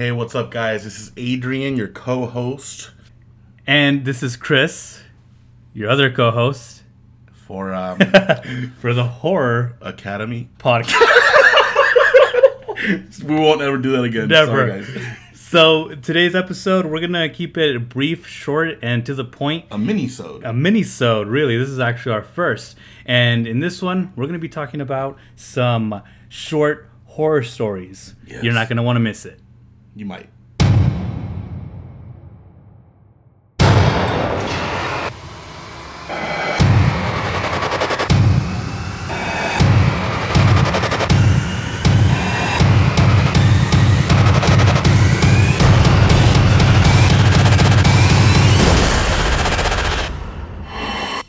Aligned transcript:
Hey, 0.00 0.12
what's 0.12 0.34
up, 0.34 0.50
guys? 0.50 0.84
This 0.84 0.98
is 0.98 1.12
Adrian, 1.18 1.76
your 1.76 1.88
co 1.88 2.24
host 2.24 2.92
And 3.66 4.06
this 4.06 4.22
is 4.22 4.34
Chris, 4.34 5.02
your 5.74 5.90
other 5.90 6.10
co 6.10 6.30
host 6.30 6.84
for 7.30 7.74
um, 7.74 7.98
for 8.78 8.94
the 8.94 9.04
horror 9.04 9.76
Academy. 9.82 10.48
podcast. 10.58 10.94
We 13.26 13.34
won't 13.34 13.60
ever 13.60 13.76
do 13.76 13.92
that 13.92 14.04
again. 14.04 14.28
Never. 14.28 14.70
Sorry, 14.70 14.84
guys. 14.84 15.16
so, 15.34 15.94
today's 15.96 16.34
episode, 16.34 16.86
we're 16.86 17.00
going 17.00 17.12
to 17.12 17.28
keep 17.28 17.58
it 17.58 17.90
brief, 17.90 18.26
short, 18.26 18.78
and 18.80 19.04
to 19.04 19.14
the 19.14 19.24
point. 19.24 19.66
A 19.70 19.76
mini-sode. 19.76 20.44
A 20.44 20.54
mini-sode, 20.54 21.28
really. 21.28 21.58
This 21.58 21.68
is 21.68 21.78
actually 21.78 22.12
our 22.12 22.22
first. 22.22 22.78
And 23.04 23.46
in 23.46 23.60
this 23.60 23.82
one, 23.82 24.14
we're 24.16 24.24
going 24.24 24.32
to 24.32 24.38
be 24.38 24.48
talking 24.48 24.80
about 24.80 25.18
some 25.36 26.02
short 26.30 26.88
horror 27.04 27.42
stories. 27.42 28.14
Yes. 28.26 28.42
You're 28.42 28.54
not 28.54 28.70
going 28.70 28.78
to 28.78 28.82
want 28.82 28.96
to 28.96 29.00
miss 29.00 29.26
it. 29.26 29.38
You 29.94 30.06
might. 30.06 30.28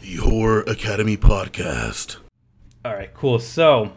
The 0.01 0.15
Horror 0.17 0.61
Academy 0.61 1.17
Podcast. 1.17 2.17
All 2.83 2.93
right, 2.93 3.13
cool. 3.13 3.39
So 3.39 3.91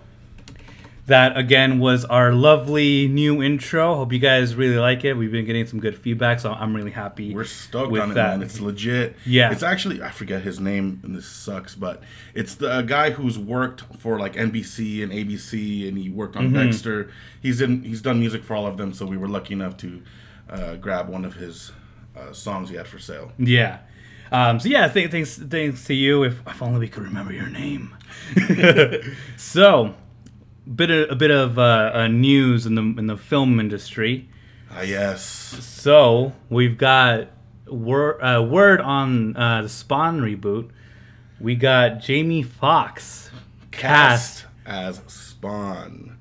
that 1.07 1.37
again 1.37 1.79
was 1.81 2.05
our 2.07 2.33
lovely 2.33 3.09
new 3.09 3.43
intro. 3.43 3.95
Hope 3.95 4.13
you 4.13 4.19
guys 4.19 4.55
really 4.55 4.79
like 4.79 5.05
it. 5.05 5.15
We've 5.15 5.31
been 5.31 5.45
getting 5.45 5.67
some 5.67 5.79
good 5.81 5.99
feedback, 5.99 6.41
so 6.41 6.51
I'm 6.53 6.75
really 6.75 6.91
happy. 6.91 7.35
We're 7.35 7.45
stoked 7.45 7.93
with 7.93 8.01
on 8.01 8.13
it, 8.13 8.15
that. 8.15 8.39
man. 8.39 8.43
It's 8.43 8.59
legit. 8.61 9.17
Yeah. 9.27 9.53
It's 9.53 9.63
actually 9.63 10.03
I 10.03 10.11
forget 10.11 10.43
his 10.43 10.61
name, 10.61 11.01
and 11.03 11.15
this 11.15 11.27
sucks, 11.27 11.75
but 11.75 12.03
it's 12.35 12.55
the 12.55 12.81
guy 12.83 13.11
who's 13.11 13.39
worked 13.39 13.83
for 13.99 14.19
like 14.19 14.35
NBC 14.35 15.03
and 15.03 15.13
ABC, 15.13 15.87
and 15.89 15.99
he 15.99 16.09
worked 16.11 16.37
on 16.37 16.47
Mm-hmm. 16.51 16.67
Dexter. 16.67 17.11
He's 17.43 17.61
in. 17.61 17.83
He's 17.83 18.01
done 18.01 18.19
music 18.21 18.43
for 18.43 18.55
all 18.55 18.67
of 18.67 18.77
them, 18.79 18.93
so 18.95 19.05
we 19.05 19.17
were 19.17 19.29
lucky 19.29 19.53
enough 19.55 19.77
to 19.79 20.03
uh, 20.49 20.75
grab 20.77 21.09
one 21.09 21.25
of 21.25 21.35
his 21.35 21.73
uh, 22.17 22.33
songs 22.33 22.71
he 22.71 22.77
had 22.77 22.87
for 22.87 22.99
sale. 22.99 23.33
Yeah. 23.39 23.81
Um, 24.33 24.59
so 24.59 24.69
yeah, 24.71 24.89
th- 24.89 25.11
thanks 25.11 25.37
thanks 25.37 25.85
to 25.85 25.95
you. 25.95 26.23
If, 26.25 26.41
if 26.47 26.63
only 26.63 26.81
we 26.81 26.89
could 26.89 27.03
remember 27.03 27.33
your 27.33 27.49
name. 27.51 27.95
so, 29.37 29.95
bit 30.73 30.91
of, 30.91 31.11
a 31.11 31.15
bit 31.15 31.31
of 31.31 31.59
uh, 31.59 31.91
uh, 31.95 32.09
news 32.09 32.67
in 32.67 32.75
the 32.75 32.83
in 32.83 33.07
the 33.07 33.17
film 33.17 33.61
industry. 33.61 34.29
Ah, 34.71 34.83
yes. 34.83 35.23
So 35.23 36.33
we've 36.49 36.77
got 36.77 37.29
word 37.67 38.21
uh, 38.21 38.43
word 38.43 38.81
on 38.81 39.37
uh, 39.37 39.63
the 39.63 39.69
Spawn 39.69 40.21
reboot. 40.21 40.71
We 41.41 41.55
got 41.55 42.01
Jamie 42.01 42.43
Foxx 42.43 43.31
cast. 43.71 44.47
as 44.65 45.01
Spawn. 45.07 46.17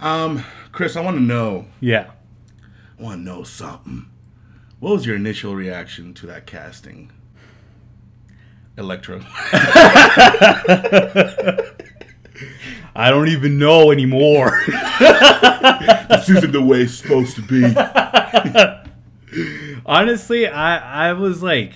Um, 0.00 0.44
Chris, 0.72 0.96
I 0.96 1.00
want 1.00 1.16
to 1.16 1.22
know. 1.22 1.66
Yeah. 1.80 2.10
I 2.98 3.02
want 3.02 3.20
to 3.20 3.24
know 3.24 3.42
something. 3.42 4.06
What 4.80 4.92
was 4.92 5.06
your 5.06 5.16
initial 5.16 5.54
reaction 5.54 6.12
to 6.14 6.26
that 6.26 6.46
casting? 6.46 7.10
Electro. 8.76 9.20
I 12.96 13.10
don't 13.10 13.28
even 13.28 13.58
know 13.58 13.90
anymore. 13.90 14.62
this 14.66 16.28
isn't 16.30 16.52
the 16.52 16.62
way 16.62 16.82
it's 16.82 16.94
supposed 16.94 17.34
to 17.36 17.42
be. 17.42 17.64
Honestly, 19.86 20.46
I 20.46 21.10
I 21.10 21.12
was 21.14 21.42
like, 21.42 21.72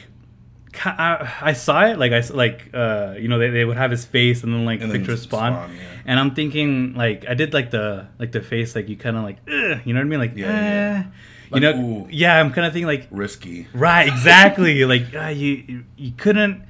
I, 0.85 1.33
I 1.43 1.53
saw 1.55 1.87
it 1.87 1.99
like 1.99 2.13
I 2.13 2.21
like 2.33 2.71
uh 2.73 3.15
you 3.19 3.29
know 3.29 3.39
they, 3.39 3.51
they 3.51 3.65
would 3.65 3.77
have 3.77 3.91
his 3.91 4.05
face 4.05 4.43
and 4.45 4.53
then 4.55 4.65
like 4.65 4.81
And 4.81 4.91
then 4.93 4.99
picture 5.01 5.15
of 5.15 5.19
Spawn, 5.19 5.53
Spawn, 5.55 5.75
yeah. 5.77 5.83
and 6.07 6.21
I'm 6.21 6.35
thinking 6.35 6.95
like 6.95 7.27
I 7.29 7.35
did 7.35 7.53
like 7.53 7.71
the 7.71 8.07
like 8.19 8.33
the 8.33 8.41
face 8.41 8.75
like 8.77 8.89
you 8.89 8.97
kind 8.97 9.17
of 9.17 9.25
like 9.25 9.39
you 9.47 9.93
know 9.93 9.95
what 9.95 10.01
I 10.01 10.05
mean 10.05 10.21
like 10.21 10.37
Yeah, 10.37 10.47
yeah, 10.47 11.03
eh. 11.05 11.09
Like, 11.51 11.63
you 11.63 11.73
know 11.73 11.81
ooh. 11.81 12.09
yeah 12.11 12.39
I'm 12.39 12.53
kind 12.53 12.67
of 12.67 12.73
thinking 12.73 12.87
like 12.87 13.09
Risky. 13.11 13.67
right 13.75 14.07
exactly 14.07 14.85
like 14.85 15.13
uh, 15.15 15.29
you 15.29 15.65
you- 15.67 15.85
you 15.97 16.13
couldn't 16.13 16.61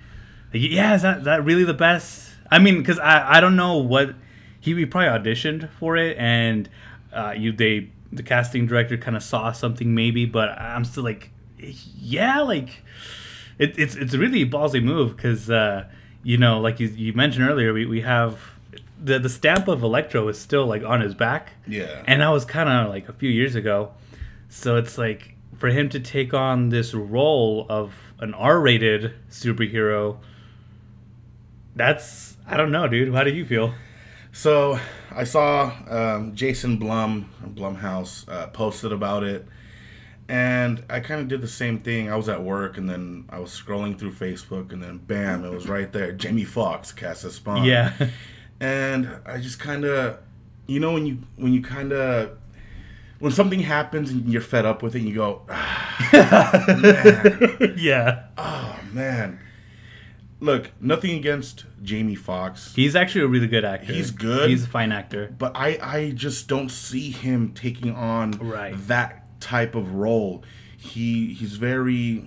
like, 0.55 0.63
yeah 0.63 0.95
is 0.95 1.03
that 1.03 1.25
that 1.25 1.45
really 1.45 1.65
the 1.65 1.75
best 1.75 2.31
I 2.51 2.59
mean 2.61 2.79
because 2.79 2.99
I 2.99 3.37
I 3.37 3.41
don't 3.41 3.57
know 3.57 3.77
what 3.77 4.15
he, 4.61 4.75
he 4.75 4.87
probably 4.87 5.09
auditioned 5.33 5.69
for 5.79 5.97
it 5.97 6.17
and 6.19 6.69
uh 7.13 7.35
you 7.37 7.53
they 7.53 7.91
the 8.13 8.23
casting 8.23 8.67
director 8.67 8.97
kind 8.97 9.17
of 9.17 9.23
saw 9.23 9.53
something 9.53 9.95
maybe 9.95 10.25
but 10.25 10.49
I'm 10.61 10.85
still 10.85 11.05
like 11.05 11.31
yeah 11.59 12.41
like 12.41 12.83
it, 13.59 13.79
it's 13.79 13.95
it's 13.97 14.15
a 14.15 14.19
really 14.19 14.49
ballsy 14.49 14.83
move 14.83 15.17
because 15.17 15.51
uh, 15.51 15.85
you 16.23 16.37
know, 16.37 16.61
like 16.61 16.79
you, 16.79 16.87
you 16.89 17.13
mentioned 17.13 17.49
earlier, 17.49 17.73
we, 17.73 17.87
we 17.87 18.03
have 18.03 18.39
the 19.03 19.19
the 19.19 19.29
stamp 19.29 19.67
of 19.67 19.83
Electro 19.83 20.29
is 20.29 20.39
still 20.39 20.65
like 20.67 20.85
on 20.85 21.01
his 21.01 21.13
back, 21.15 21.55
Yeah. 21.67 22.03
and 22.07 22.21
that 22.23 22.29
was 22.29 22.45
kind 22.45 22.69
of 22.69 22.89
like 22.89 23.09
a 23.09 23.13
few 23.13 23.29
years 23.31 23.57
ago. 23.57 23.91
So 24.49 24.77
it's 24.77 24.97
like 24.97 25.35
for 25.57 25.69
him 25.71 25.89
to 25.89 25.99
take 25.99 26.33
on 26.33 26.69
this 26.69 26.95
role 26.95 27.67
of 27.69 27.95
an 28.21 28.33
R-rated 28.35 29.15
superhero. 29.29 30.19
That's 31.75 32.37
I 32.47 32.57
don't 32.57 32.71
know, 32.73 32.89
dude. 32.89 33.13
How 33.15 33.25
do 33.25 33.31
you 33.31 33.45
feel? 33.45 33.75
So 34.33 34.79
I 35.11 35.25
saw 35.25 35.73
um, 35.89 36.35
Jason 36.35 36.77
Blum, 36.77 37.31
Blumhouse, 37.45 38.29
uh, 38.29 38.49
posted 38.49 38.93
about 38.93 39.25
it, 39.25 39.47
and 40.29 40.85
I 40.91 41.01
kind 41.01 41.21
of 41.21 41.29
did 41.29 41.41
the 41.41 41.49
same 41.49 41.81
thing. 41.81 42.11
I 42.11 42.17
was 42.17 42.29
at 42.29 42.43
work, 42.43 42.77
and 42.77 42.89
then 42.89 43.25
I 43.31 43.39
was 43.39 43.51
scrolling 43.51 43.99
through 43.99 44.13
Facebook, 44.13 44.73
and 44.73 44.83
then 44.83 44.99
bam, 44.99 45.45
it 45.45 45.51
was 45.51 45.69
right 45.69 45.91
there. 45.93 46.13
Jamie 46.13 46.45
Foxx 46.45 46.93
cast 46.93 47.25
as 47.25 47.35
Spawn. 47.35 47.65
Yeah, 47.65 47.93
and 48.61 49.11
I 49.27 49.39
just 49.39 49.59
kind 49.59 49.85
of, 49.85 50.19
you 50.67 50.81
know, 50.81 50.93
when 50.93 51.07
you 51.07 51.19
when 51.37 51.53
you 51.53 51.63
kind 51.63 51.93
of 51.93 52.37
when 53.19 53.33
something 53.33 53.61
happens 53.61 54.11
and 54.11 54.31
you're 54.33 54.43
fed 54.43 54.65
up 54.65 54.83
with 54.83 54.95
it, 54.95 55.03
you 55.03 55.15
go, 55.15 55.43
ah, 55.49 56.65
man, 56.81 57.75
yeah. 57.79 58.27
oh 58.37 58.79
man. 58.93 59.41
Look, 60.41 60.71
nothing 60.81 61.17
against 61.17 61.65
Jamie 61.83 62.15
Foxx. 62.15 62.73
He's 62.75 62.95
actually 62.95 63.23
a 63.23 63.27
really 63.29 63.49
good 63.49 63.65
actor. 63.65 63.93
He's 63.93 64.11
good. 64.13 64.49
He's 64.51 64.65
a 64.65 64.69
fine 64.69 64.93
actor. 64.93 65.35
but 65.37 65.53
I 65.57 65.79
I 65.83 66.11
just 66.11 66.47
don't 66.49 66.69
see 66.71 67.11
him 67.11 67.53
taking 67.55 67.95
on 67.95 68.33
Right. 68.33 68.75
that 68.87 69.41
type 69.41 69.75
of 69.75 69.95
role. 69.95 70.45
He 70.77 71.35
he's 71.35 71.57
very 71.57 72.25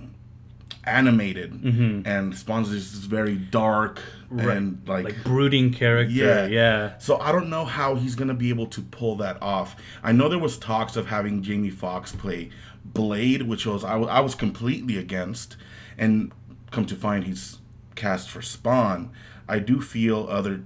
animated 0.84 1.54
Mm-hmm. 1.54 2.08
and 2.08 2.36
Spawn's 2.36 2.72
is 2.72 2.92
very 3.06 3.36
dark 3.36 4.02
and 4.36 4.82
like, 4.88 5.04
Like 5.06 5.24
brooding 5.24 5.72
character. 5.74 6.12
yeah 6.14 6.48
yeah. 6.48 6.98
So 6.98 7.18
I 7.20 7.32
don't 7.32 7.50
know 7.50 7.66
how 7.66 7.96
he's 7.96 8.16
gonna 8.16 8.34
be 8.34 8.50
able 8.50 8.66
to 8.68 8.82
pull 8.82 9.16
that 9.18 9.42
off. 9.42 9.76
I 10.04 10.12
know 10.12 10.28
there 10.28 10.40
was 10.40 10.58
talks 10.58 10.96
of 10.96 11.08
having 11.08 11.44
Jamie 11.44 11.70
Foxx 11.70 12.14
play 12.14 12.50
Blade, 12.84 13.44
which 13.44 13.66
was 13.66 13.84
I 13.84 13.96
was 13.96 14.10
I 14.10 14.20
was 14.22 14.34
completely 14.36 14.98
against, 14.98 15.56
and 15.98 16.32
come 16.72 16.86
to 16.88 16.96
find 16.96 17.26
he's 17.26 17.60
cast 17.96 18.30
for 18.30 18.42
Spawn. 18.42 19.12
I 19.48 19.60
do 19.60 19.82
feel 19.82 20.28
other 20.30 20.62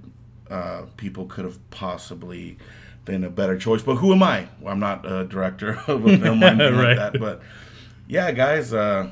uh, 0.50 0.82
people 0.96 1.26
could 1.26 1.44
have 1.44 1.58
possibly 1.70 2.56
been 3.04 3.24
a 3.24 3.30
better 3.30 3.56
choice, 3.58 3.82
but 3.82 3.96
who 3.96 4.12
am 4.12 4.22
I? 4.22 4.48
Well, 4.60 4.72
I'm 4.72 4.80
not 4.80 5.04
a 5.10 5.24
director 5.24 5.80
of 5.86 6.06
a 6.06 6.18
film 6.18 6.42
or 6.42 6.46
anything 6.46 6.74
Right. 6.76 6.96
like 6.96 7.12
that. 7.12 7.20
But 7.20 7.42
yeah, 8.06 8.30
guys, 8.32 8.72
uh, 8.72 9.10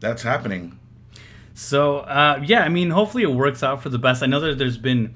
that's 0.00 0.22
happening. 0.22 0.78
So 1.54 1.98
uh, 1.98 2.42
yeah, 2.44 2.62
I 2.64 2.68
mean, 2.68 2.90
hopefully 2.90 3.22
it 3.22 3.30
works 3.32 3.62
out 3.62 3.82
for 3.82 3.88
the 3.88 3.98
best. 3.98 4.22
I 4.22 4.26
know 4.26 4.40
that 4.40 4.58
there's 4.58 4.78
been 4.78 5.14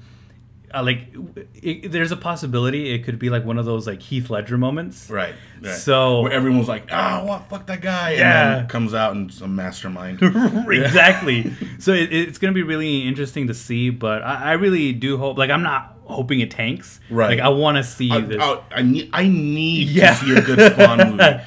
uh, 0.73 0.83
like 0.83 1.07
it, 1.55 1.91
there's 1.91 2.11
a 2.11 2.17
possibility 2.17 2.91
it 2.93 3.03
could 3.03 3.19
be 3.19 3.29
like 3.29 3.45
one 3.45 3.57
of 3.57 3.65
those 3.65 3.87
like 3.87 4.01
Heath 4.01 4.29
Ledger 4.29 4.57
moments. 4.57 5.09
Right. 5.09 5.33
right. 5.61 5.75
So- 5.75 6.21
where 6.21 6.31
everyone 6.31 6.59
was 6.59 6.67
like, 6.67 6.87
"Ah, 6.91 7.23
what? 7.25 7.49
Fuck 7.49 7.67
that 7.67 7.81
guy!" 7.81 8.11
Yeah. 8.13 8.51
and 8.53 8.61
then 8.61 8.67
comes 8.67 8.93
out 8.93 9.15
and 9.15 9.31
a 9.41 9.47
mastermind. 9.47 10.21
exactly. 10.67 11.51
so 11.79 11.93
it, 11.93 12.11
it's 12.13 12.37
gonna 12.37 12.53
be 12.53 12.63
really 12.63 13.07
interesting 13.07 13.47
to 13.47 13.53
see, 13.53 13.89
but 13.89 14.21
I, 14.23 14.35
I 14.35 14.51
really 14.53 14.93
do 14.93 15.17
hope. 15.17 15.37
Like, 15.37 15.49
I'm 15.49 15.63
not 15.63 15.97
hoping 16.05 16.39
it 16.39 16.51
tanks. 16.51 16.99
Right. 17.09 17.37
Like, 17.37 17.39
I 17.39 17.49
want 17.49 17.77
to 17.77 17.83
see 17.83 18.11
I, 18.11 18.19
this. 18.21 18.37
I, 18.41 18.61
I 18.71 18.81
need, 18.81 19.09
I 19.13 19.27
need 19.27 19.89
Yeah. 19.89 20.13
to 20.15 20.25
see 20.25 20.35
a 20.35 20.41
good 20.41 20.73
Spawn 20.73 20.97
movie. 21.17 21.39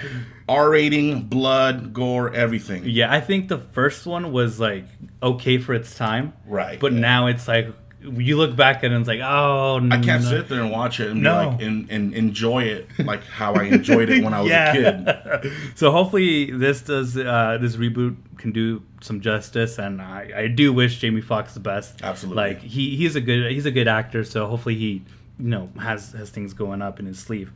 R 0.48 0.68
rating, 0.70 1.22
blood, 1.22 1.92
gore, 1.94 2.32
everything. 2.34 2.82
yeah, 2.84 3.10
I 3.12 3.20
think 3.20 3.48
the 3.48 3.58
first 3.58 4.06
one 4.06 4.32
was 4.32 4.58
like 4.60 4.84
okay 5.22 5.56
for 5.58 5.72
its 5.72 5.94
time. 5.96 6.32
Right, 6.46 6.78
But 6.80 6.92
yeah. 6.92 6.98
now 7.00 7.26
it's 7.28 7.46
like 7.48 7.68
you 8.04 8.36
look 8.36 8.56
back 8.56 8.78
at 8.78 8.84
it 8.84 8.92
and 8.92 8.96
it's 9.00 9.08
like, 9.08 9.20
oh, 9.22 9.76
I 9.90 9.98
can't 9.98 10.22
no. 10.24 10.30
sit 10.30 10.48
there 10.48 10.60
and 10.60 10.70
watch 10.70 11.00
it 11.00 11.10
and 11.10 11.22
No. 11.22 11.40
be 11.40 11.46
like 11.46 11.62
and, 11.62 11.90
and 11.90 12.14
enjoy 12.14 12.64
it 12.64 12.88
like 12.98 13.24
how 13.24 13.54
I 13.54 13.64
enjoyed 13.64 14.10
it 14.10 14.22
when 14.24 14.34
I 14.34 14.40
was 14.40 14.50
a 14.52 14.72
kid. 15.42 15.52
so 15.76 15.90
hopefully 15.92 16.50
this 16.50 16.82
does 16.82 17.16
uh, 17.16 17.58
this 17.60 17.76
reboot 17.76 18.16
can 18.38 18.50
do 18.52 18.82
some 19.00 19.20
justice, 19.20 19.78
and 19.78 20.02
I, 20.02 20.30
I 20.34 20.46
do 20.48 20.72
wish 20.72 20.98
Jamie 20.98 21.20
Foxx 21.20 21.54
the 21.54 21.60
best. 21.60 22.02
Absolutely. 22.02 22.42
like 22.42 22.60
he, 22.60 22.96
he's 22.96 23.14
a 23.16 23.20
good 23.20 23.50
he's 23.52 23.66
a 23.66 23.70
good 23.70 23.88
actor, 23.88 24.24
so 24.24 24.46
hopefully 24.46 24.74
he 24.74 25.02
you 25.38 25.48
know 25.48 25.70
has 25.80 26.12
has 26.12 26.30
things 26.30 26.52
going 26.54 26.82
up 26.82 26.98
in 27.00 27.06
his 27.06 27.18
sleeve. 27.18 27.52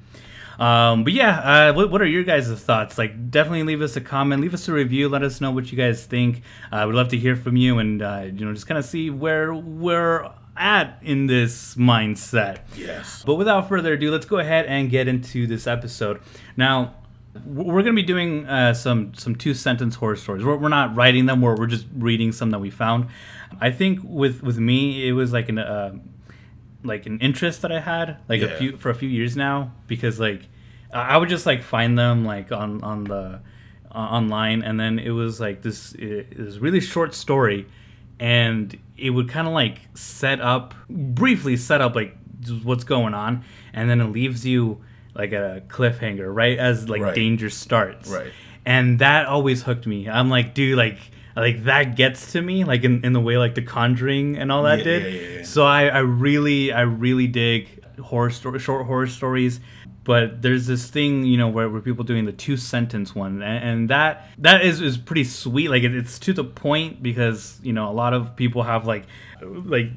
Um, 0.58 1.04
but 1.04 1.12
yeah, 1.12 1.38
uh, 1.68 1.72
what, 1.74 1.90
what 1.90 2.00
are 2.00 2.06
your 2.06 2.24
guys' 2.24 2.48
thoughts? 2.62 2.98
Like, 2.98 3.30
definitely 3.30 3.64
leave 3.64 3.82
us 3.82 3.96
a 3.96 4.00
comment, 4.00 4.40
leave 4.42 4.54
us 4.54 4.68
a 4.68 4.72
review, 4.72 5.08
let 5.08 5.22
us 5.22 5.40
know 5.40 5.50
what 5.50 5.70
you 5.70 5.76
guys 5.78 6.04
think. 6.06 6.42
Uh, 6.72 6.84
we'd 6.86 6.94
love 6.94 7.08
to 7.08 7.18
hear 7.18 7.36
from 7.36 7.56
you, 7.56 7.78
and 7.78 8.02
uh, 8.02 8.24
you 8.24 8.44
know, 8.44 8.52
just 8.52 8.66
kind 8.66 8.78
of 8.78 8.84
see 8.84 9.10
where 9.10 9.54
we're 9.54 10.30
at 10.56 10.98
in 11.02 11.26
this 11.26 11.74
mindset. 11.74 12.60
Yes. 12.76 13.22
But 13.26 13.34
without 13.34 13.68
further 13.68 13.92
ado, 13.92 14.10
let's 14.10 14.26
go 14.26 14.38
ahead 14.38 14.66
and 14.66 14.90
get 14.90 15.08
into 15.08 15.46
this 15.46 15.66
episode. 15.66 16.20
Now, 16.56 16.94
we're 17.44 17.82
going 17.82 17.94
to 17.94 18.02
be 18.02 18.02
doing 18.02 18.46
uh, 18.46 18.72
some 18.72 19.12
some 19.14 19.34
two 19.34 19.52
sentence 19.52 19.96
horror 19.96 20.16
stories. 20.16 20.44
We're, 20.44 20.56
we're 20.56 20.68
not 20.68 20.96
writing 20.96 21.26
them; 21.26 21.42
we're, 21.42 21.54
we're 21.56 21.66
just 21.66 21.86
reading 21.94 22.32
some 22.32 22.50
that 22.50 22.60
we 22.60 22.70
found. 22.70 23.08
I 23.60 23.70
think 23.70 24.00
with 24.02 24.42
with 24.42 24.58
me, 24.58 25.06
it 25.06 25.12
was 25.12 25.32
like 25.32 25.48
an 25.48 25.58
uh, 25.58 25.96
like 26.86 27.06
an 27.06 27.18
interest 27.20 27.62
that 27.62 27.72
I 27.72 27.80
had 27.80 28.16
like 28.28 28.42
a 28.42 28.56
few 28.56 28.76
for 28.76 28.90
a 28.90 28.94
few 28.94 29.08
years 29.08 29.36
now 29.36 29.72
because 29.86 30.18
like 30.20 30.42
I 30.92 31.14
I 31.14 31.16
would 31.16 31.28
just 31.28 31.46
like 31.46 31.62
find 31.62 31.98
them 31.98 32.24
like 32.24 32.52
on 32.52 32.82
on 32.82 33.04
the 33.04 33.40
uh, 33.94 33.98
online, 33.98 34.62
and 34.62 34.78
then 34.78 34.98
it 34.98 35.10
was 35.10 35.40
like 35.40 35.62
this 35.62 35.92
it, 35.94 36.38
was 36.38 36.58
really 36.58 36.80
short 36.80 37.14
story, 37.14 37.66
and 38.20 38.76
it 38.96 39.10
would 39.10 39.28
kind 39.28 39.46
of 39.46 39.54
like 39.54 39.80
set 39.94 40.40
up 40.40 40.74
briefly 40.88 41.56
set 41.56 41.80
up 41.80 41.94
like 41.94 42.16
what's 42.62 42.84
going 42.84 43.14
on, 43.14 43.44
and 43.72 43.88
then 43.90 44.00
it 44.00 44.06
leaves 44.06 44.46
you 44.46 44.82
like 45.14 45.32
a 45.32 45.62
cliffhanger 45.68 46.32
right 46.34 46.58
as 46.58 46.88
like 46.88 47.00
Right. 47.02 47.14
danger 47.14 47.48
starts, 47.50 48.10
Right. 48.10 48.32
and 48.64 48.98
that 48.98 49.26
always 49.26 49.62
hooked 49.62 49.86
me. 49.86 50.08
I'm 50.08 50.28
like, 50.30 50.54
dude, 50.54 50.76
like. 50.76 50.98
Like 51.36 51.64
that 51.64 51.96
gets 51.96 52.32
to 52.32 52.40
me, 52.40 52.64
like 52.64 52.82
in, 52.82 53.04
in 53.04 53.12
the 53.12 53.20
way 53.20 53.36
like 53.36 53.54
The 53.54 53.62
Conjuring 53.62 54.36
and 54.38 54.50
all 54.50 54.62
that 54.62 54.78
Yeah, 54.78 54.84
did. 54.84 55.14
yeah, 55.14 55.36
yeah. 55.38 55.42
So 55.44 55.66
I, 55.66 55.86
I 55.88 55.98
really 55.98 56.72
I 56.72 56.80
really 56.80 57.26
dig 57.26 57.84
horror 58.00 58.30
story, 58.30 58.58
short 58.58 58.86
horror 58.86 59.06
stories. 59.06 59.60
But 60.02 60.40
there's 60.40 60.68
this 60.68 60.86
thing, 60.88 61.24
you 61.24 61.36
know, 61.36 61.48
where, 61.48 61.68
where 61.68 61.80
people 61.80 62.04
doing 62.04 62.26
the 62.26 62.32
two 62.32 62.56
sentence 62.56 63.12
one, 63.12 63.42
and, 63.42 63.64
and 63.64 63.90
that 63.90 64.28
that 64.38 64.64
is, 64.64 64.80
is 64.80 64.96
pretty 64.96 65.24
sweet. 65.24 65.68
Like 65.68 65.82
it, 65.82 65.94
it's 65.96 66.18
to 66.20 66.32
the 66.32 66.44
point 66.44 67.02
because 67.02 67.58
you 67.62 67.72
know 67.72 67.90
a 67.90 67.92
lot 67.92 68.14
of 68.14 68.36
people 68.36 68.62
have 68.62 68.86
like 68.86 69.04
like 69.42 69.90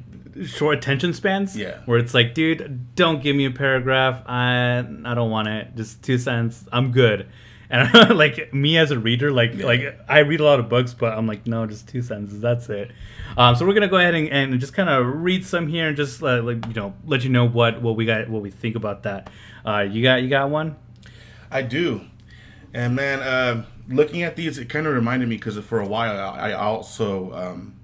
short 0.45 0.79
attention 0.79 1.13
spans. 1.13 1.55
Yeah. 1.55 1.77
Where 1.85 1.99
it's 1.99 2.15
like, 2.15 2.33
dude, 2.33 2.95
don't 2.95 3.21
give 3.21 3.35
me 3.35 3.45
a 3.45 3.51
paragraph. 3.51 4.23
I 4.27 4.79
I 5.05 5.13
don't 5.13 5.29
want 5.29 5.47
it. 5.47 5.75
Just 5.75 6.01
two 6.01 6.17
cents. 6.17 6.65
I'm 6.71 6.91
good. 6.91 7.27
And 7.69 8.17
like 8.17 8.51
me 8.53 8.77
as 8.77 8.89
a 8.91 8.97
reader, 8.99 9.31
like 9.31 9.53
Yeah. 9.53 9.65
like 9.65 9.99
I 10.07 10.19
read 10.19 10.39
a 10.39 10.43
lot 10.43 10.59
of 10.59 10.69
books, 10.69 10.93
but 10.93 11.15
I'm 11.17 11.27
like, 11.27 11.45
no, 11.45 11.65
just 11.67 11.87
two 11.87 12.01
sentences. 12.01 12.41
That's 12.41 12.67
it. 12.69 12.91
Um, 13.37 13.55
so 13.55 13.65
we're 13.65 13.73
gonna 13.75 13.87
go 13.87 13.97
ahead 13.97 14.15
and, 14.15 14.27
and 14.29 14.59
just 14.59 14.73
kind 14.73 14.89
of 14.89 15.05
read 15.05 15.45
some 15.45 15.67
here 15.67 15.87
and 15.87 15.95
just 15.97 16.23
uh, 16.23 16.41
like 16.41 16.65
you 16.67 16.73
know 16.73 16.93
let 17.05 17.23
you 17.23 17.29
know 17.29 17.47
what 17.47 17.81
what 17.81 17.95
we 17.95 18.05
got 18.05 18.27
what 18.29 18.41
we 18.41 18.49
think 18.49 18.75
about 18.75 19.03
that. 19.03 19.29
Uh, 19.65 19.81
you 19.81 20.01
got 20.01 20.23
you 20.23 20.29
got 20.29 20.49
one? 20.49 20.75
I 21.51 21.61
do. 21.61 22.01
And 22.73 22.95
man, 22.95 23.19
uh, 23.21 23.65
looking 23.87 24.23
at 24.23 24.35
these, 24.35 24.57
it 24.57 24.69
kind 24.69 24.85
of 24.87 24.93
reminded 24.93 25.29
me 25.29 25.35
because 25.37 25.57
for 25.59 25.79
a 25.79 25.87
while 25.87 26.17
I 26.17 26.49
I 26.49 26.53
also 26.53 27.31
um, 27.33 27.75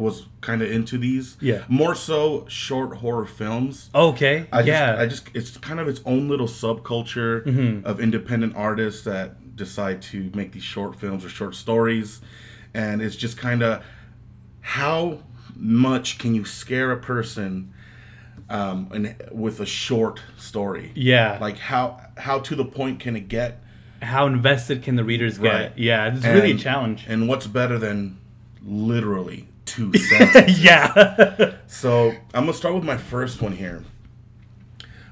was 0.00 0.26
kind 0.40 0.62
of 0.62 0.70
into 0.70 0.98
these. 0.98 1.36
Yeah. 1.40 1.64
More 1.68 1.94
so 1.94 2.46
short 2.48 2.96
horror 2.98 3.26
films. 3.26 3.90
Okay. 3.94 4.46
I 4.52 4.60
yeah. 4.62 4.92
Just, 4.92 5.00
I 5.00 5.06
just 5.06 5.36
it's 5.36 5.56
kind 5.58 5.78
of 5.80 5.86
its 5.88 6.00
own 6.04 6.28
little 6.28 6.48
subculture 6.48 7.44
Mm-hmm. 7.44 7.86
of 7.86 8.00
independent 8.00 8.56
artists 8.56 9.04
that 9.04 9.56
decide 9.56 10.00
to 10.02 10.30
make 10.34 10.52
these 10.52 10.62
short 10.64 10.96
films 10.96 11.24
or 11.24 11.28
short 11.28 11.54
stories, 11.54 12.20
and 12.74 13.02
it's 13.02 13.14
just 13.16 13.36
kind 13.36 13.62
of 13.62 13.82
how 14.60 15.20
much 15.56 16.18
can 16.18 16.34
you 16.34 16.44
scare 16.44 16.90
a 16.92 16.96
person 16.96 17.72
um, 18.48 18.88
and 18.92 19.14
with 19.30 19.60
a 19.60 19.66
short 19.66 20.20
story? 20.38 20.92
yeah. 20.94 21.36
Like 21.40 21.58
how 21.58 22.00
how 22.16 22.38
to 22.40 22.54
the 22.56 22.64
point 22.64 23.00
can 23.00 23.16
it 23.16 23.28
get? 23.28 23.58
how 24.02 24.26
invested 24.26 24.82
can 24.82 24.96
the 24.96 25.04
readers 25.04 25.36
get? 25.36 25.52
Right. 25.52 25.72
Yeah, 25.76 26.14
it's 26.16 26.24
really 26.24 26.52
a 26.52 26.56
challenge. 26.56 27.04
And 27.06 27.28
what's 27.28 27.46
better 27.46 27.78
than 27.78 28.16
literally 28.62 29.46
two 29.70 29.92
sentences? 29.98 30.62
yeah. 30.64 31.54
So 31.66 32.10
I'm 32.34 32.44
gonna 32.46 32.54
start 32.54 32.74
with 32.74 32.84
my 32.84 32.96
first 32.96 33.40
one 33.42 33.52
here. 33.52 33.82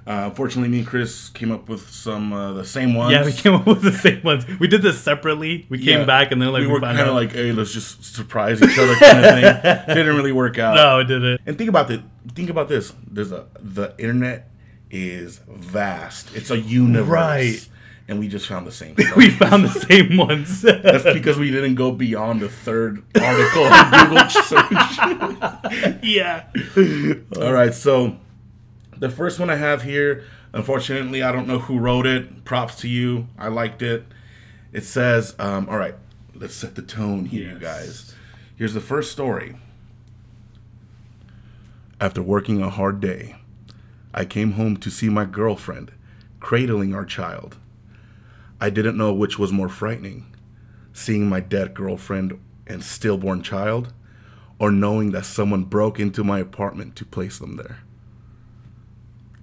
Uh, 0.06 0.25
unfortunately, 0.31 0.70
me 0.70 0.78
and 0.78 0.87
Chris 0.87 1.28
came 1.28 1.52
up 1.52 1.69
with 1.69 1.90
some 1.90 2.32
uh, 2.32 2.52
the 2.55 2.64
same 2.64 2.94
ones. 2.94 3.12
yeah, 3.12 3.22
we 3.25 3.32
came 3.32 3.52
up 3.55 3.66
with 3.66 3.82
the 3.82 3.93
same 3.93 4.22
ones. 4.22 4.46
We 4.58 4.66
did 4.66 4.81
this 4.81 4.99
separately. 4.99 5.66
We 5.69 5.78
came 5.78 6.00
Yeah. 6.00 6.05
back 6.06 6.32
and 6.32 6.40
then 6.40 6.50
like 6.50 6.62
we 6.62 6.66
we, 6.66 6.72
were 6.72 6.81
kind 6.81 6.99
of 7.00 7.14
like, 7.14 7.32
hey, 7.32 7.52
let's 7.52 7.72
just 7.75 8.02
surprise 8.16 8.62
each 8.62 8.78
other, 8.78 8.94
kind 8.94 9.19
of 9.25 9.62
thing. 9.62 9.84
Didn't 9.94 10.16
really 10.16 10.32
work 10.32 10.58
out. 10.58 10.76
no, 10.76 11.00
it 11.00 11.04
didn't. 11.04 11.43
And 11.44 11.58
think 11.58 11.69
about 11.69 11.90
it. 11.90 12.00
Think 12.34 12.49
about 12.49 12.69
this. 12.70 12.94
There's 13.06 13.32
a 13.32 13.46
the 13.61 13.94
internet 13.99 14.49
is 14.90 15.40
vast. 15.46 16.34
It's 16.34 16.50
a 16.50 16.58
universe. 16.58 17.06
Right. 17.08 17.69
And 18.08 18.19
we 18.19 18.26
just 18.26 18.46
found 18.46 18.66
the 18.66 18.72
same. 18.72 18.96
we 19.16 19.28
found 19.28 19.64
the 19.64 19.69
same 19.69 20.16
ones. 20.16 20.62
That's 20.62 21.05
because 21.05 21.38
we 21.38 21.50
didn't 21.50 21.75
go 21.75 21.93
beyond 21.93 22.40
the 22.40 22.49
third 22.49 23.05
article 23.20 23.64
on 23.64 24.08
Google 24.08 24.28
search. 24.31 26.02
yeah. 26.02 26.44
All 27.40 27.52
right, 27.52 27.75
so 27.75 28.16
the 28.96 29.10
first 29.10 29.38
one 29.38 29.50
I 29.50 29.56
have 29.56 29.82
here, 29.82 30.25
unfortunately, 30.55 31.22
I 31.22 31.32
don't 31.32 31.46
know 31.46 31.58
who 31.58 31.78
wrote 31.78 32.06
it. 32.06 32.44
Props 32.46 32.76
to 32.76 32.88
you. 32.88 33.28
I 33.38 33.49
liked 33.49 33.82
it. 33.82 34.05
It 34.72 34.84
says, 34.84 35.34
um, 35.38 35.69
all 35.69 35.76
right, 35.78 35.94
let's 36.34 36.54
set 36.54 36.75
the 36.75 36.82
tone 36.82 37.26
here, 37.26 37.52
you 37.52 37.58
guys. 37.58 38.14
Here's 38.56 38.75
the 38.75 38.81
first 38.81 39.12
story. 39.12 39.56
After 42.00 42.22
working 42.22 42.62
a 42.62 42.70
hard 42.70 43.00
day, 43.00 43.37
I 44.14 44.25
came 44.25 44.52
home 44.52 44.76
to 44.78 44.90
see 44.90 45.08
my 45.08 45.25
girlfriend 45.25 45.93
cradling 46.40 46.94
our 46.94 47.04
child. 47.04 47.56
I 48.60 48.70
didn't 48.70 48.96
know 48.96 49.12
which 49.12 49.38
was 49.38 49.52
more 49.52 49.69
frightening 49.69 50.34
seeing 50.99 51.28
my 51.28 51.40
dead 51.40 51.75
girlfriend 51.75 52.38
and 52.66 52.82
stillborn 52.82 53.43
child, 53.43 53.93
or 54.58 54.70
knowing 54.70 55.12
that 55.12 55.25
someone 55.25 55.64
broke 55.64 56.00
into 56.00 56.25
my 56.25 56.40
apartment 56.40 56.96
to 56.96 57.05
place 57.05 57.38
them 57.38 57.56
there. 57.56 57.78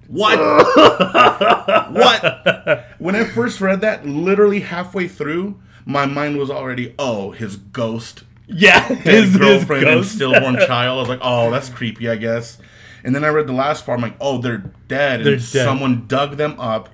What? 0.08 0.38
what? 1.92 2.86
When 3.00 3.16
I 3.16 3.24
first 3.24 3.62
read 3.62 3.82
that, 3.82 4.06
literally 4.06 4.60
halfway 4.60 5.08
through, 5.08 5.60
my 5.86 6.06
mind 6.06 6.38
was 6.38 6.52
already, 6.52 6.94
oh, 7.00 7.32
his 7.32 7.56
ghost 7.56 8.24
Yeah. 8.48 8.84
His, 8.88 9.30
his 9.30 9.38
girlfriend 9.38 9.88
and 9.88 10.06
stillborn 10.06 10.56
child. 10.68 10.98
I 10.98 11.00
was 11.00 11.10
like, 11.10 11.20
oh, 11.24 11.50
that's 11.50 11.70
creepy, 11.70 12.10
I 12.10 12.18
guess. 12.18 12.60
And 13.04 13.16
then 13.16 13.24
I 13.24 13.30
read 13.30 13.48
the 13.48 13.54
last 13.54 13.86
part. 13.86 13.98
I'm 13.98 14.04
like, 14.04 14.18
oh, 14.20 14.40
they're 14.40 14.72
dead. 14.88 15.22
And 15.22 15.26
They're 15.26 15.36
dead. 15.38 15.42
someone 15.66 16.06
dug 16.08 16.38
them 16.38 16.60
up 16.60 16.90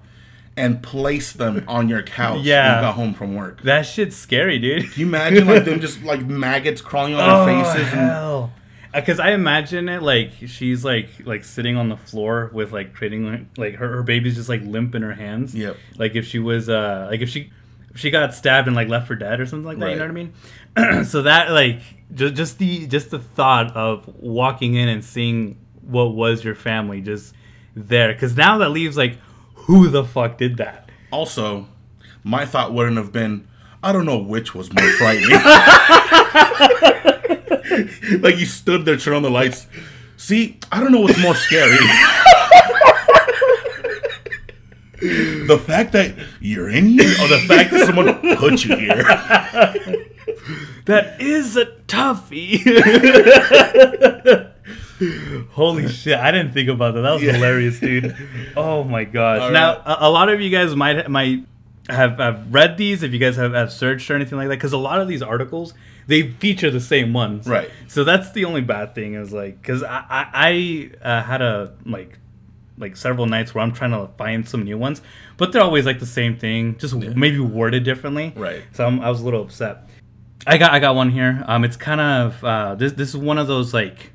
and 0.62 0.82
place 0.84 1.34
them 1.34 1.64
on 1.68 1.90
your 1.90 2.04
couch. 2.04 2.36
when 2.38 2.46
Yeah. 2.46 2.76
you 2.78 2.82
got 2.82 2.96
home 2.96 3.14
from 3.14 3.36
work. 3.36 3.62
that 3.64 3.82
shit's 3.86 4.16
scary, 4.16 4.60
dude. 4.60 4.92
Can 4.92 5.00
you 5.02 5.06
imagine 5.08 5.48
like 5.48 5.66
them 5.66 5.80
just 5.88 6.04
like 6.04 6.26
maggots 6.26 6.82
crawling 6.82 7.16
on 7.16 7.30
Oh, 7.30 7.46
their 7.46 7.64
faces? 7.64 7.92
And, 7.94 8.00
hell. 8.10 8.54
Because 8.94 9.20
I 9.20 9.32
imagine 9.32 9.88
it 9.90 10.02
like 10.04 10.32
she's 10.48 10.84
like 10.84 11.10
like 11.26 11.44
sitting 11.46 11.78
on 11.78 11.88
the 11.90 11.96
floor 11.98 12.52
with 12.54 12.72
like 12.74 12.94
creating 12.94 13.48
like 13.58 13.76
her, 13.76 13.88
her 13.96 14.04
baby's 14.04 14.36
just 14.36 14.50
like 14.50 14.62
limp 14.64 14.96
in 14.96 15.02
her 15.02 15.14
hands. 15.14 15.56
Yep. 15.56 15.78
Like 15.98 16.16
if 16.16 16.26
she 16.28 16.40
was 16.40 16.68
uh 16.70 17.08
like 17.10 17.22
if 17.22 17.30
she 17.30 17.52
she 17.96 18.10
got 18.12 18.34
stabbed 18.34 18.68
and 18.68 18.76
like 18.76 18.88
left 18.90 19.08
for 19.08 19.16
dead 19.16 19.40
or 19.40 19.46
something 19.46 19.66
like 19.66 19.80
that. 19.80 19.90
You 19.92 19.96
know 19.96 20.08
what 20.08 20.12
I 20.78 20.94
mean? 20.94 21.04
so 21.06 21.22
that 21.24 21.52
like 21.52 21.80
just 22.14 22.34
just 22.36 22.58
the 22.60 22.86
just 22.88 23.12
the 23.12 23.20
thought 23.20 23.76
of 23.78 24.08
walking 24.20 24.76
in 24.76 24.90
and 24.90 25.04
seeing 25.04 25.58
what 25.82 26.14
was 26.14 26.44
your 26.44 26.56
family 26.56 27.00
just 27.02 27.34
there. 27.76 28.12
Because 28.12 28.36
now 28.36 28.58
that 28.58 28.72
leaves 28.72 28.98
like 28.98 29.18
who 29.64 29.90
the 29.90 30.04
fuck 30.04 30.38
did 30.38 30.58
that? 30.58 30.90
Also, 31.12 31.68
my 32.24 32.46
thought 32.46 32.74
wouldn't 32.74 32.98
have 32.98 33.12
been, 33.12 33.48
I 33.84 33.92
don't 33.92 34.06
know 34.06 34.18
which 34.18 34.56
was 34.56 34.74
more 34.74 34.90
frightening. 34.94 35.30
like 38.22 38.38
you 38.38 38.46
stood 38.46 38.86
there, 38.86 38.98
turned 38.98 39.18
on 39.18 39.24
the 39.24 39.30
lights. 39.30 39.68
See, 40.18 40.60
I 40.72 40.80
don't 40.80 40.92
know 40.92 41.02
what's 41.02 41.22
more 41.22 41.36
scary. 41.36 41.72
the 45.48 45.60
fact 45.66 45.94
that 45.94 46.14
you're 46.40 46.70
in 46.70 46.86
here, 46.86 47.12
or 47.22 47.28
the 47.28 47.44
fact 47.48 47.72
that 47.72 47.88
someone 47.88 48.38
put 48.38 48.64
you 48.64 48.78
here. 48.78 49.04
That 50.86 51.22
is 51.22 51.58
a 51.58 51.66
toughie. 51.88 52.64
Holy 55.52 55.88
shit! 55.88 56.18
I 56.18 56.32
didn't 56.32 56.54
think 56.54 56.70
about 56.70 56.94
that. 56.96 57.02
That 57.02 57.14
was 57.14 57.24
Yeah. 57.24 57.34
hilarious, 57.34 57.80
dude. 57.80 58.16
Oh 58.56 58.84
my 58.84 59.04
gosh! 59.04 59.42
All 59.42 59.52
now 59.52 59.78
right. 59.78 59.84
a, 59.86 60.08
a 60.08 60.10
lot 60.10 60.30
of 60.30 60.42
you 60.42 60.50
guys 60.50 60.76
might 60.76 61.10
might 61.10 61.46
have, 61.90 62.18
have 62.20 62.54
read 62.54 62.78
these 62.78 63.04
if 63.04 63.12
you 63.12 63.20
guys 63.20 63.36
have, 63.36 63.54
have 63.54 63.72
searched 63.72 64.10
or 64.12 64.16
anything 64.16 64.38
like 64.38 64.48
that 64.48 64.56
because 64.56 64.74
a 64.74 64.78
lot 64.78 65.02
of 65.02 65.08
these 65.08 65.22
articles 65.22 65.74
they 66.08 66.30
feature 66.30 66.70
the 66.72 66.80
same 66.80 67.14
ones. 67.14 67.48
Right. 67.48 67.70
So 67.88 68.04
that's 68.04 68.32
the 68.32 68.46
only 68.46 68.62
bad 68.62 68.96
thing 68.96 69.14
is 69.16 69.32
like 69.34 69.62
because 69.62 69.84
I 69.84 70.04
I, 70.10 70.92
I 71.04 71.08
uh, 71.08 71.24
had 71.24 71.42
a 71.42 71.74
like 71.86 72.18
like 72.78 72.96
several 72.98 73.26
nights 73.28 73.54
where 73.54 73.64
I'm 73.64 73.72
trying 73.74 73.92
to 73.92 74.10
find 74.18 74.48
some 74.48 74.64
new 74.64 74.78
ones, 74.78 75.02
but 75.38 75.52
they're 75.52 75.62
always 75.62 75.86
like 75.86 76.00
the 76.00 76.06
same 76.06 76.38
thing, 76.38 76.78
just 76.78 76.96
maybe 76.96 77.40
worded 77.40 77.84
differently. 77.84 78.34
Right. 78.36 78.64
So 78.74 78.86
I'm, 78.86 79.00
I 79.02 79.10
was 79.10 79.22
a 79.22 79.26
little 79.26 79.44
upset. 79.44 79.88
I 80.48 80.58
got 80.58 80.72
I 80.72 80.80
got 80.80 80.96
one 80.96 81.12
here. 81.12 81.44
Um, 81.48 81.64
it's 81.64 81.78
kind 81.78 82.02
of 82.02 82.44
uh, 82.44 82.76
this 82.76 82.94
this 82.94 83.10
is 83.10 83.18
one 83.18 83.38
of 83.38 83.48
those 83.48 83.74
like 83.74 84.12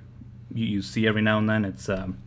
you, 0.53 0.67
you 0.67 0.83
see 0.83 1.07
every 1.07 1.23
now 1.23 1.39
and 1.39 1.49
then. 1.49 1.65
It's 1.65 1.89
um, 1.89 2.19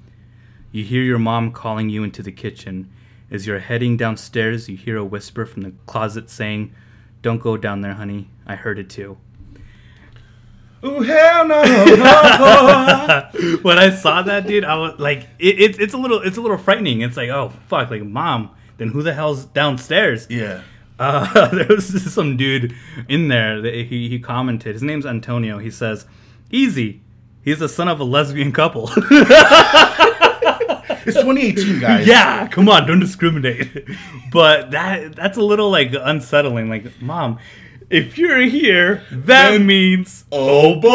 you 0.71 0.83
hear 0.83 1.03
your 1.03 1.19
mom 1.19 1.51
calling 1.51 1.89
you 1.89 2.03
into 2.03 2.21
the 2.21 2.31
kitchen, 2.31 2.91
As 3.31 3.47
you're 3.47 3.59
heading 3.59 3.97
downstairs, 3.97 4.69
you 4.69 4.77
hear 4.77 4.97
a 4.97 5.05
whisper 5.05 5.45
from 5.45 5.63
the 5.63 5.73
closet 5.85 6.29
saying, 6.29 6.73
Don't 7.21 7.41
go 7.41 7.57
down 7.57 7.81
there, 7.81 7.93
honey. 7.93 8.29
I 8.45 8.55
heard 8.55 8.79
it 8.79 8.89
too. 8.89 9.17
Ooh, 10.83 11.01
hell 11.01 11.45
no. 11.45 11.61
when 13.63 13.77
I 13.77 13.89
saw 13.89 14.21
that, 14.21 14.47
dude, 14.47 14.63
I 14.63 14.75
was 14.75 14.97
like, 14.97 15.27
it, 15.37 15.59
it's 15.59 15.77
it's 15.77 15.93
a 15.93 15.97
little 15.97 16.21
it's 16.21 16.37
a 16.37 16.41
little 16.41 16.57
frightening. 16.57 17.01
It's 17.01 17.17
like, 17.17 17.29
oh 17.29 17.51
fuck, 17.67 17.89
like 17.89 18.03
mom, 18.03 18.51
then 18.77 18.87
who 18.89 19.03
the 19.03 19.13
hell's 19.13 19.45
downstairs? 19.45 20.27
yeah. 20.29 20.61
Uh, 21.01 21.47
there 21.55 21.65
was 21.69 22.13
some 22.13 22.35
dude 22.35 22.75
in 23.07 23.29
there 23.29 23.61
that 23.61 23.73
he, 23.73 24.09
he 24.09 24.19
commented. 24.19 24.73
His 24.73 24.83
name's 24.83 25.05
Antonio. 25.05 25.57
He 25.57 25.71
says, 25.71 26.05
"Easy, 26.51 26.99
he's 27.43 27.59
the 27.59 27.69
son 27.69 27.87
of 27.87 27.99
a 27.99 28.03
lesbian 28.03 28.51
couple." 28.51 28.89
It's 31.05 31.15
2018, 31.17 31.79
guys. 31.79 32.05
yeah, 32.05 32.47
come 32.49 32.67
on, 32.69 32.85
don't 32.85 32.99
discriminate. 32.99 33.85
But 34.31 34.71
that 34.71 35.15
that's 35.15 35.37
a 35.37 35.41
little 35.41 35.71
like 35.71 35.91
unsettling. 35.99 36.69
Like, 36.69 37.01
mom, 37.01 37.39
if 37.89 38.17
you're 38.17 38.41
here, 38.41 39.01
that 39.11 39.51
Then- 39.51 39.65
means 39.65 40.25
Oh, 40.31 40.75
boy. 40.79 40.89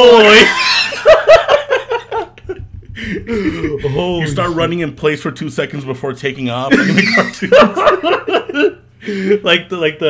oh, 3.96 4.20
You 4.20 4.26
start 4.28 4.54
running 4.54 4.80
in 4.80 4.94
place 4.94 5.20
for 5.22 5.32
two 5.32 5.50
seconds 5.50 5.84
before 5.84 6.12
taking 6.12 6.48
off. 6.50 6.70
Like 6.72 6.88
in 6.88 6.96
the 6.96 7.06
cartoons. 9.06 9.42
like 9.44 9.68
the 9.68 9.76
like 9.76 9.98
the 9.98 10.06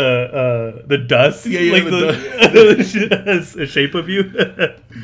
uh 0.82 0.86
the 0.86 0.98
dust 0.98 1.46
Yeah, 1.46 1.60
yeah, 1.60 1.72
like 1.72 1.84
the 1.84 3.52
the, 3.56 3.66
shape 3.66 3.94
of 3.94 4.08
you 4.08 4.24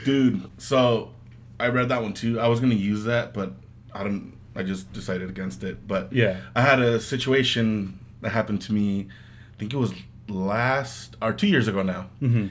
Dude, 0.04 0.48
so 0.58 1.12
I 1.60 1.68
read 1.68 1.88
that 1.90 2.02
one 2.02 2.12
too. 2.14 2.40
I 2.40 2.48
was 2.48 2.60
gonna 2.60 2.74
use 2.74 3.04
that, 3.04 3.32
but 3.34 3.52
I 3.94 4.02
don't. 4.02 4.32
I 4.54 4.62
just 4.62 4.92
decided 4.92 5.28
against 5.30 5.62
it. 5.62 5.86
But 5.86 6.12
Yeah. 6.12 6.38
I 6.56 6.62
had 6.62 6.80
a 6.80 6.98
situation 7.00 7.98
that 8.20 8.30
happened 8.30 8.60
to 8.62 8.72
me. 8.72 9.08
I 9.54 9.58
think 9.58 9.72
it 9.72 9.76
was 9.76 9.92
last 10.28 11.16
or 11.22 11.32
two 11.32 11.46
years 11.46 11.68
ago 11.68 11.82
now. 11.82 12.10
Mm-hmm. 12.20 12.48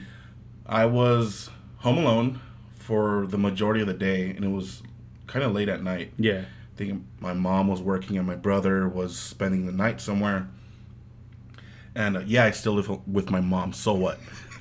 I 0.66 0.86
was 0.86 1.50
home 1.78 1.98
alone 1.98 2.40
for 2.72 3.26
the 3.26 3.38
majority 3.38 3.80
of 3.80 3.86
the 3.86 3.94
day, 3.94 4.30
and 4.30 4.44
it 4.44 4.48
was 4.50 4.82
kind 5.26 5.44
of 5.44 5.52
late 5.52 5.68
at 5.68 5.82
night. 5.82 6.12
yeah 6.18 6.44
I 6.74 6.76
think 6.82 7.04
my 7.20 7.34
mom 7.34 7.68
was 7.68 7.82
working 7.82 8.16
and 8.16 8.26
my 8.26 8.34
brother 8.36 8.88
was 8.88 9.16
spending 9.18 9.66
the 9.66 9.72
night 9.72 10.00
somewhere. 10.00 10.48
And 11.94 12.16
uh, 12.16 12.20
yeah, 12.26 12.44
I 12.44 12.52
still 12.52 12.72
live 12.72 12.88
with 13.06 13.30
my 13.30 13.40
mom. 13.40 13.72
So 13.74 13.92
what? 13.92 14.18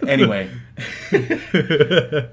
Anyway, 0.08 0.50
you 1.12 1.20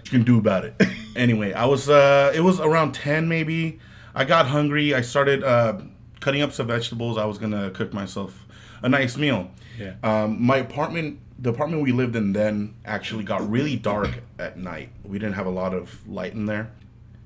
can 0.05 0.23
do 0.25 0.39
about 0.39 0.65
it. 0.65 0.81
Anyway, 1.15 1.53
I 1.53 1.67
was 1.67 1.89
uh 1.89 2.33
it 2.35 2.41
was 2.41 2.61
around 2.61 2.93
10 2.93 3.29
maybe. 3.29 3.81
I 4.15 4.25
got 4.25 4.47
hungry. 4.47 4.95
I 4.95 5.01
started 5.01 5.43
uh 5.43 5.81
cutting 6.21 6.43
up 6.43 6.53
some 6.53 6.67
vegetables. 6.67 7.19
I 7.19 7.25
was 7.25 7.39
going 7.39 7.53
to 7.53 7.71
cook 7.71 7.93
myself 7.93 8.47
a 8.83 8.89
nice 8.89 9.17
meal. 9.17 9.51
Yeah. 9.79 9.95
Um 10.03 10.43
my 10.45 10.59
apartment 10.59 11.21
the 11.39 11.51
apartment 11.51 11.83
we 11.83 11.93
lived 11.93 12.17
in 12.17 12.33
then 12.33 12.75
actually 12.85 13.25
got 13.25 13.49
really 13.49 13.77
dark 13.77 14.23
at 14.39 14.57
night. 14.57 14.91
We 15.05 15.19
didn't 15.19 15.35
have 15.35 15.47
a 15.47 15.51
lot 15.51 15.75
of 15.75 16.07
light 16.09 16.33
in 16.33 16.47
there. 16.47 16.71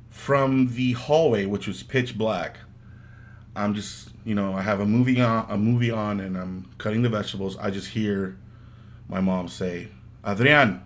From 0.09 0.75
the 0.75 0.93
hallway, 0.93 1.47
which 1.47 1.69
was 1.69 1.85
pitch 1.85 2.19
black, 2.19 2.59
I'm 3.55 3.75
just, 3.75 4.11
you 4.25 4.35
know, 4.35 4.55
I 4.55 4.63
have 4.63 4.81
a 4.81 4.87
movie 4.87 5.21
on, 5.21 5.47
a 5.49 5.57
movie 5.57 5.91
on, 5.91 6.19
and 6.19 6.37
I'm 6.37 6.69
cutting 6.79 7.03
the 7.03 7.09
vegetables. 7.09 7.57
I 7.59 7.71
just 7.71 7.91
hear 7.91 8.37
my 9.09 9.21
mom 9.21 9.49
say, 9.49 9.89
"Adrian," 10.27 10.81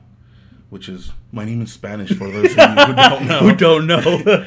which 0.71 0.89
is 0.89 1.13
my 1.33 1.45
name 1.45 1.61
in 1.61 1.67
Spanish 1.67 2.13
for 2.17 2.31
those 2.31 2.53
of 2.53 2.57
you 2.57 2.85
who 2.85 2.95
don't 2.95 3.27
know. 3.29 3.39
who 3.41 3.55
don't 3.55 3.87
know 3.87 4.47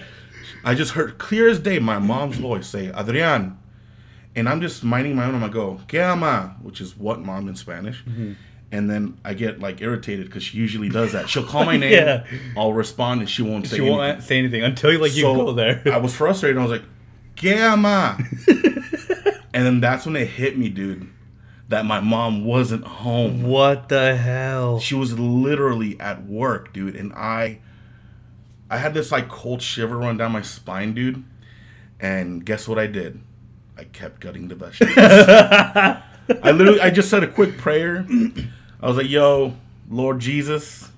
I 0.63 0.73
just 0.75 0.91
heard 0.93 1.17
clear 1.17 1.47
as 1.47 1.59
day 1.59 1.79
my 1.79 1.99
mom's 1.99 2.37
voice 2.37 2.67
say, 2.67 2.91
"Adrian," 2.95 3.57
and 4.35 4.49
I'm 4.49 4.59
just 4.61 4.83
minding 4.83 5.15
my 5.15 5.25
own. 5.25 5.35
I'm 5.35 5.39
gonna 5.41 5.53
go, 5.53 5.79
"Que 5.87 5.99
ama," 6.01 6.55
which 6.61 6.81
is 6.81 6.97
what 6.97 7.19
mom 7.21 7.47
in 7.47 7.55
Spanish. 7.55 8.03
Mm-hmm. 8.03 8.33
And 8.69 8.89
then 8.89 9.17
I 9.23 9.33
get 9.33 9.61
like 9.61 9.79
irritated 9.79 10.25
because 10.25 10.43
she 10.43 10.57
usually 10.57 10.89
does 10.89 11.13
that. 11.13 11.29
She'll 11.29 11.45
call 11.45 11.63
my 11.63 11.77
name, 11.83 11.93
Yeah. 11.93 12.25
I'll 12.57 12.73
respond, 12.73 13.21
and 13.21 13.29
she 13.29 13.41
won't 13.41 13.65
say 13.65 13.77
she 13.77 13.81
anything. 13.83 13.97
won't 13.97 14.23
say 14.23 14.37
anything 14.39 14.63
until 14.63 14.91
like 14.99 15.15
you 15.15 15.21
So, 15.21 15.35
go 15.35 15.53
there 15.53 15.81
I 15.93 15.97
was 15.99 16.13
frustrated. 16.13 16.57
I 16.57 16.61
was 16.63 16.71
like, 16.71 16.83
"Que 17.37 17.53
ama," 17.57 18.17
and 19.53 19.65
then 19.65 19.79
that's 19.79 20.05
when 20.05 20.15
it 20.17 20.27
hit 20.27 20.57
me, 20.57 20.67
dude, 20.69 21.07
that 21.69 21.85
my 21.85 21.99
mom 21.99 22.45
wasn't 22.45 22.85
home. 22.85 23.43
what 23.43 23.89
the 23.89 24.15
hell 24.15 24.79
She 24.79 24.95
was 24.95 25.17
literally 25.19 25.99
at 25.99 26.25
work, 26.25 26.73
dude, 26.73 26.95
and 26.95 27.13
I, 27.13 27.59
I 28.69 28.77
had 28.77 28.93
this 28.93 29.11
like 29.11 29.27
cold 29.27 29.61
shiver 29.61 29.97
run 29.97 30.17
down 30.17 30.31
my 30.31 30.41
spine, 30.41 30.93
dude. 30.93 31.23
And 31.99 32.45
guess 32.45 32.67
what 32.67 32.77
I 32.77 32.87
did? 32.87 33.19
I 33.77 33.83
kept 33.83 34.21
gutting 34.21 34.47
the 34.47 34.55
vegetables. 34.55 34.95
I 34.97 36.51
literally, 36.51 36.81
I 36.81 36.89
just 36.89 37.09
said 37.09 37.23
a 37.23 37.27
quick 37.27 37.57
prayer. 37.57 38.05
I 38.81 38.87
was 38.87 38.97
like, 38.97 39.09
"Yo, 39.09 39.55
Lord 39.89 40.19
Jesus, 40.19 40.89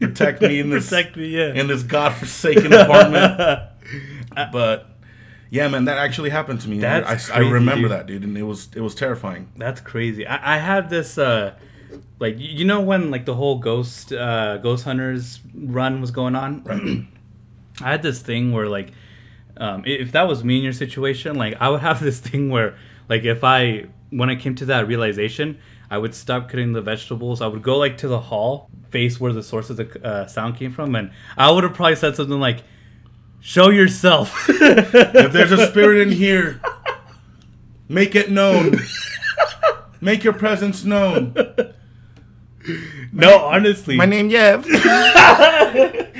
protect 0.00 0.40
me 0.42 0.60
in 0.60 0.70
this 0.70 0.88
protect 0.88 1.16
me 1.16 1.28
yeah 1.28 1.52
in 1.54 1.66
this 1.66 1.82
godforsaken 1.82 2.72
apartment." 2.72 3.70
but 4.52 4.90
yeah, 5.50 5.68
man, 5.68 5.84
that 5.86 5.98
actually 5.98 6.30
happened 6.30 6.60
to 6.62 6.68
me. 6.68 6.78
That's 6.78 7.30
I, 7.30 7.36
I 7.36 7.38
remember 7.38 7.88
dude. 7.88 7.90
that, 7.92 8.06
dude, 8.06 8.24
and 8.24 8.36
it 8.36 8.42
was 8.42 8.68
it 8.74 8.80
was 8.80 8.94
terrifying. 8.94 9.50
That's 9.56 9.80
crazy. 9.80 10.26
I, 10.26 10.56
I 10.56 10.58
had 10.58 10.90
this 10.90 11.18
uh 11.18 11.54
like 12.18 12.36
you 12.38 12.64
know 12.64 12.80
when 12.80 13.10
like 13.10 13.24
the 13.24 13.34
whole 13.34 13.58
ghost 13.58 14.12
uh 14.12 14.58
ghost 14.58 14.84
hunters 14.84 15.40
run 15.54 16.00
was 16.00 16.10
going 16.10 16.34
on? 16.34 16.64
Right. 16.64 17.06
I 17.80 17.92
had 17.92 18.02
this 18.02 18.20
thing 18.20 18.52
where 18.52 18.68
like 18.68 18.92
um 19.56 19.84
if 19.86 20.12
that 20.12 20.28
was 20.28 20.44
me 20.44 20.58
in 20.58 20.64
your 20.64 20.72
situation, 20.72 21.36
like 21.36 21.56
I 21.60 21.68
would 21.68 21.80
have 21.88 22.00
this 22.00 22.20
thing 22.20 22.50
where 22.50 22.76
like 23.08 23.24
if 23.24 23.44
I 23.44 23.86
when 24.10 24.30
I 24.30 24.36
came 24.36 24.54
to 24.56 24.66
that 24.66 24.86
realization, 24.86 25.58
I 25.90 25.98
would 25.98 26.14
stop 26.14 26.48
cutting 26.48 26.72
the 26.72 26.82
vegetables. 26.82 27.40
I 27.40 27.46
would 27.46 27.62
go 27.62 27.78
like 27.78 27.98
to 27.98 28.08
the 28.08 28.20
hall, 28.20 28.70
face 28.90 29.18
where 29.20 29.32
the 29.32 29.42
source 29.42 29.70
of 29.70 29.76
the 29.76 30.04
uh, 30.04 30.26
sound 30.26 30.56
came 30.56 30.72
from, 30.72 30.94
and 30.94 31.10
I 31.36 31.50
would 31.50 31.64
have 31.64 31.74
probably 31.74 31.96
said 31.96 32.16
something 32.16 32.38
like, 32.40 32.62
"Show 33.40 33.70
yourself." 33.70 34.48
If 34.48 35.32
there's 35.32 35.52
a 35.52 35.66
spirit 35.68 36.00
in 36.06 36.12
here, 36.12 36.60
make 37.88 38.14
it 38.14 38.30
known. 38.30 38.78
Make 40.00 40.22
your 40.24 40.32
presence 40.32 40.84
known. 40.84 41.34
no, 43.12 43.38
honestly, 43.38 43.96
My 43.96 44.06
name 44.06 44.30
Yev. 44.30 44.64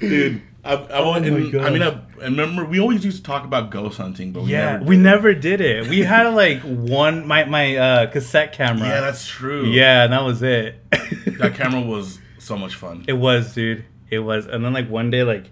Dude, 0.00 0.42
I, 0.64 0.74
I, 0.74 0.86
Oh 0.92 1.12
my 1.12 1.18
and, 1.18 1.56
I 1.60 1.70
mean. 1.70 1.82
I, 1.82 2.00
I 2.20 2.24
remember 2.24 2.64
we 2.64 2.80
always 2.80 3.04
used 3.04 3.18
to 3.18 3.22
talk 3.22 3.44
about 3.44 3.70
ghost 3.70 3.98
hunting, 3.98 4.32
but 4.32 4.42
we 4.44 4.50
yeah, 4.52 4.72
never 4.72 4.84
we 4.84 4.96
did. 4.96 5.02
never 5.02 5.34
did 5.34 5.60
it. 5.60 5.88
We 5.88 6.00
had 6.02 6.26
like 6.28 6.60
one 6.62 7.26
my 7.26 7.44
my 7.44 7.76
uh, 7.76 8.06
cassette 8.10 8.52
camera. 8.52 8.88
Yeah, 8.88 9.00
that's 9.00 9.26
true. 9.26 9.66
yeah, 9.66 10.04
and 10.04 10.12
that 10.12 10.22
was 10.22 10.42
it. 10.42 10.76
that 10.90 11.54
camera 11.56 11.80
was 11.80 12.18
so 12.38 12.56
much 12.56 12.74
fun. 12.74 13.04
It 13.08 13.14
was, 13.14 13.54
dude. 13.54 13.84
It 14.10 14.18
was, 14.20 14.46
and 14.46 14.64
then 14.64 14.72
like 14.72 14.88
one 14.90 15.10
day, 15.10 15.22
like 15.22 15.50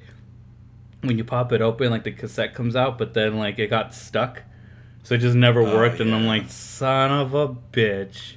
when 1.02 1.16
you 1.18 1.24
pop 1.24 1.52
it 1.52 1.60
open, 1.60 1.90
like 1.90 2.04
the 2.04 2.12
cassette 2.12 2.54
comes 2.54 2.74
out, 2.76 2.98
but 2.98 3.14
then 3.14 3.36
like 3.38 3.58
it 3.58 3.68
got 3.68 3.94
stuck, 3.94 4.42
so 5.02 5.14
it 5.14 5.18
just 5.18 5.36
never 5.36 5.60
Oh, 5.62 5.74
worked. 5.76 6.00
And 6.00 6.14
I'm 6.14 6.26
like, 6.26 6.50
son 6.50 7.10
of 7.10 7.34
a 7.34 7.48
bitch. 7.48 8.34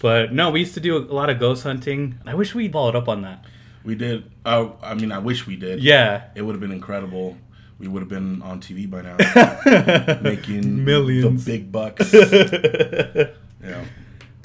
But 0.00 0.32
no, 0.32 0.50
we 0.50 0.60
used 0.60 0.74
to 0.74 0.80
do 0.80 0.96
a 0.96 1.00
lot 1.12 1.28
of 1.28 1.38
ghost 1.40 1.64
hunting. 1.64 2.18
I 2.24 2.34
wish 2.34 2.54
we 2.54 2.68
followed 2.68 2.94
up 2.96 3.08
on 3.08 3.22
that. 3.22 3.44
We 3.84 3.94
did. 3.94 4.30
Uh, 4.44 4.70
I 4.82 4.94
mean, 4.94 5.10
I 5.12 5.18
wish 5.18 5.46
we 5.46 5.56
did. 5.56 5.80
Yeah. 5.82 6.24
It 6.34 6.42
would 6.42 6.52
have 6.52 6.60
been 6.60 6.72
incredible. 6.72 7.36
We 7.78 7.88
would 7.88 8.00
have 8.00 8.08
been 8.08 8.42
on 8.42 8.60
TV 8.60 8.90
by 8.90 9.02
now, 9.02 10.20
making 10.22 10.84
Millions. 10.84 11.44
the 11.44 11.52
big 11.52 11.70
bucks. 11.70 12.12
yeah. 13.64 13.84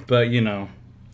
But 0.08 0.30
you 0.30 0.42
know, 0.42 0.70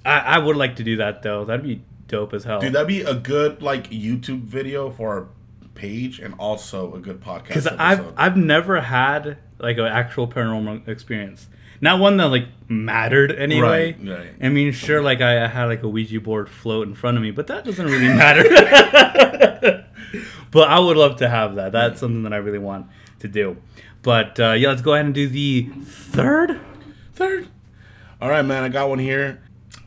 I, 0.06 0.20
I 0.20 0.38
would 0.40 0.58
like 0.58 0.76
to 0.78 0.84
do 0.84 0.98
that 0.98 1.22
though. 1.24 1.46
That'd 1.46 1.64
be 1.64 1.82
dope 2.08 2.34
as 2.34 2.44
hell. 2.44 2.60
Dude, 2.60 2.74
that'd 2.74 2.88
be 2.88 3.02
a 3.02 3.14
good 3.14 3.62
like 3.62 3.90
YouTube 3.90 4.42
video 4.42 4.90
for 4.90 5.10
our 5.14 5.28
page 5.80 6.20
and 6.20 6.36
also 6.38 6.94
a 6.94 7.00
good 7.00 7.22
podcast. 7.22 7.48
because 7.48 7.68
I've. 7.68 8.14
I've 8.18 8.38
never 8.38 8.82
had 8.82 9.38
like 9.60 9.78
an 9.78 9.86
actual 9.86 10.28
paranormal 10.28 10.88
experience. 10.88 11.48
Not 11.82 12.00
one 12.00 12.18
that 12.18 12.26
like 12.26 12.48
mattered 12.68 13.32
anyway. 13.32 13.94
Right, 13.94 14.18
right. 14.20 14.34
I 14.42 14.50
mean, 14.50 14.74
sure, 14.74 15.02
like 15.02 15.22
I, 15.22 15.46
I 15.46 15.48
had 15.48 15.66
like 15.66 15.82
a 15.84 15.88
Ouija 15.88 16.20
board 16.20 16.50
float 16.50 16.88
in 16.88 16.96
front 16.96 17.16
of 17.18 17.24
me, 17.24 17.32
but 17.32 17.48
that 17.48 17.64
doesn't 17.64 17.86
really 17.86 18.08
matter. 18.24 18.44
but 20.52 20.68
I 20.68 20.80
would 20.80 20.98
love 20.98 21.18
to 21.18 21.30
have 21.30 21.56
that. 21.56 21.72
That's 21.72 22.02
something 22.02 22.24
that 22.24 22.34
I 22.34 22.38
really 22.38 22.60
want 22.60 22.88
to 23.20 23.30
do. 23.30 23.58
But 24.02 24.40
uh, 24.40 24.52
yeah, 24.52 24.70
let's 24.70 24.82
go 24.82 24.94
ahead 24.94 25.06
and 25.06 25.14
do 25.16 25.28
the 25.28 25.70
third. 25.86 26.60
Third. 27.14 27.48
All 28.22 28.30
right, 28.30 28.44
man. 28.44 28.64
I 28.64 28.70
got 28.70 28.90
one 28.90 29.00
here. 29.00 29.42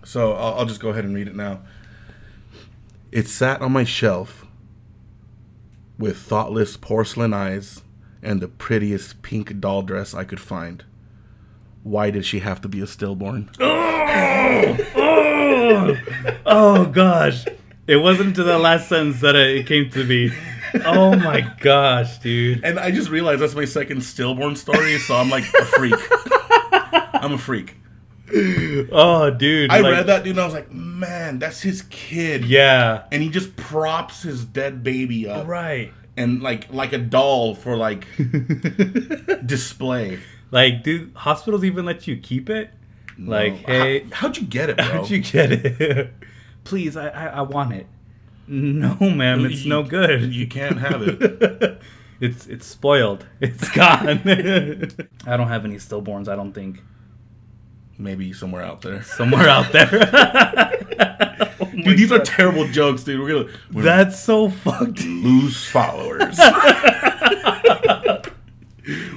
So 0.04 0.32
I'll, 0.32 0.60
I'll 0.60 0.66
just 0.66 0.80
go 0.80 0.88
ahead 0.88 1.04
and 1.04 1.14
read 1.14 1.28
it 1.28 1.36
now. 1.36 1.60
It 3.10 3.28
sat 3.28 3.60
on 3.60 3.72
my 3.72 3.84
shelf 3.84 4.41
with 5.98 6.18
thoughtless 6.18 6.76
porcelain 6.76 7.32
eyes 7.32 7.82
and 8.22 8.40
the 8.40 8.48
prettiest 8.48 9.22
pink 9.22 9.60
doll 9.60 9.82
dress 9.82 10.14
I 10.14 10.24
could 10.24 10.40
find. 10.40 10.84
Why 11.82 12.10
did 12.10 12.24
she 12.24 12.38
have 12.40 12.60
to 12.62 12.68
be 12.68 12.80
a 12.80 12.86
stillborn? 12.86 13.50
Oh, 13.58 14.76
oh, 14.96 15.96
oh 16.46 16.86
gosh! 16.86 17.44
It 17.86 17.96
wasn't 17.96 18.28
until 18.28 18.44
that 18.44 18.60
last 18.60 18.88
sentence 18.88 19.20
that 19.20 19.34
it 19.34 19.66
came 19.66 19.90
to 19.90 20.04
me. 20.04 20.30
Oh 20.84 21.16
my 21.16 21.40
gosh, 21.60 22.18
dude! 22.18 22.64
And 22.64 22.78
I 22.78 22.92
just 22.92 23.10
realized 23.10 23.42
that's 23.42 23.56
my 23.56 23.64
second 23.64 24.02
stillborn 24.02 24.54
story, 24.54 24.98
so 24.98 25.16
I'm 25.16 25.28
like 25.28 25.44
a 25.54 25.64
freak. 25.64 25.94
I'm 27.14 27.32
a 27.32 27.38
freak. 27.38 27.76
oh, 28.92 29.30
dude. 29.30 29.70
I 29.70 29.80
like- 29.80 29.92
read 29.92 30.06
that 30.06 30.24
dude 30.24 30.32
and 30.32 30.40
I 30.40 30.44
was 30.44 30.54
like, 30.54 30.70
man, 30.72 31.38
that's 31.38 31.60
his 31.62 31.82
kid. 31.90 32.44
Yeah. 32.44 33.04
And 33.12 33.22
he 33.22 33.28
just 33.28 33.56
props 33.56 34.22
his 34.22 34.44
dead 34.44 34.82
baby 34.82 35.28
up 35.28 35.46
Right. 35.46 35.92
and 36.16 36.42
like 36.42 36.72
like 36.72 36.92
a 36.92 36.98
doll 36.98 37.54
for 37.54 37.76
like 37.76 38.06
display. 39.46 40.18
Like, 40.50 40.82
dude, 40.82 41.12
hospitals 41.14 41.64
even 41.64 41.84
let 41.84 42.06
you 42.06 42.16
keep 42.16 42.50
it? 42.50 42.70
Like, 43.18 43.54
hey, 43.66 44.00
How, 44.04 44.28
how'd 44.28 44.36
you 44.36 44.46
get 44.46 44.70
it, 44.70 44.76
bro? 44.78 44.84
how'd 44.86 45.10
you 45.10 45.20
get 45.22 45.52
it? 45.52 46.12
Please, 46.64 46.96
I, 46.96 47.08
I, 47.08 47.26
I 47.26 47.40
want 47.42 47.72
it. 47.72 47.86
No, 48.48 48.96
ma'am, 49.00 49.44
it's 49.46 49.62
You- 49.64 49.68
no 49.70 49.82
good. 49.82 50.34
You 50.34 50.46
can't 50.46 50.78
have 50.78 51.02
it. 51.02 51.80
it's 52.20 52.46
it's 52.46 52.66
spoiled. 52.66 53.26
It's 53.40 53.68
gone. 53.70 54.20
I 55.26 55.36
don't 55.36 55.48
have 55.48 55.64
any 55.64 55.76
stillborns. 55.76 56.28
I 56.28 56.36
don't 56.36 56.52
think 56.52 56.82
Maybe 57.98 58.32
somewhere 58.32 58.62
out 58.62 58.82
there. 58.82 59.02
somewhere 59.18 59.48
out 59.48 59.72
there. 59.72 60.78
Oh 61.60 61.66
Dude, 61.84 61.96
these 61.98 62.12
are 62.12 62.18
terrible 62.18 62.66
jokes, 62.68 63.02
dude. 63.04 63.20
We're 63.20 63.44
gonna 63.44 63.56
we're 63.72 63.82
That's 63.82 64.20
so 64.22 64.50
fucked. 64.50 65.04
lose 65.04 65.64
followers. 65.66 66.38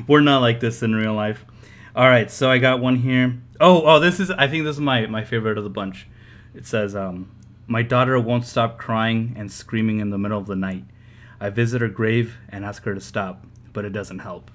We're 0.08 0.22
not 0.22 0.42
like 0.42 0.60
this 0.60 0.84
in 0.84 0.94
real 0.94 1.14
life. 1.14 1.44
All 1.96 2.08
right, 2.08 2.30
so 2.30 2.50
I 2.52 2.60
got 2.60 2.80
one 2.80 2.98
here. 2.98 3.38
Oh, 3.60 3.82
oh, 3.84 4.00
this 4.00 4.20
is 4.20 4.30
I 4.32 4.48
think 4.48 4.64
this 4.64 4.76
is 4.76 4.82
my 4.82 5.08
my 5.08 5.24
favorite 5.24 5.58
of 5.58 5.64
the 5.64 5.70
bunch. 5.70 6.08
It 6.54 6.66
says, 6.68 6.96
um, 6.96 7.32
"My 7.68 7.82
daughter 7.82 8.20
won't 8.20 8.46
stop 8.46 8.78
crying 8.78 9.34
and 9.38 9.52
screaming 9.52 10.00
in 10.00 10.10
the 10.12 10.18
middle 10.18 10.38
of 10.40 10.46
the 10.46 10.56
night. 10.56 10.84
I 11.40 11.50
visit 11.50 11.82
her 11.82 11.88
grave 11.90 12.38
and 12.50 12.64
ask 12.64 12.84
her 12.84 12.94
to 12.94 13.02
stop, 13.02 13.44
but 13.74 13.86
it 13.86 13.90
doesn't 13.92 14.20
help." 14.20 14.52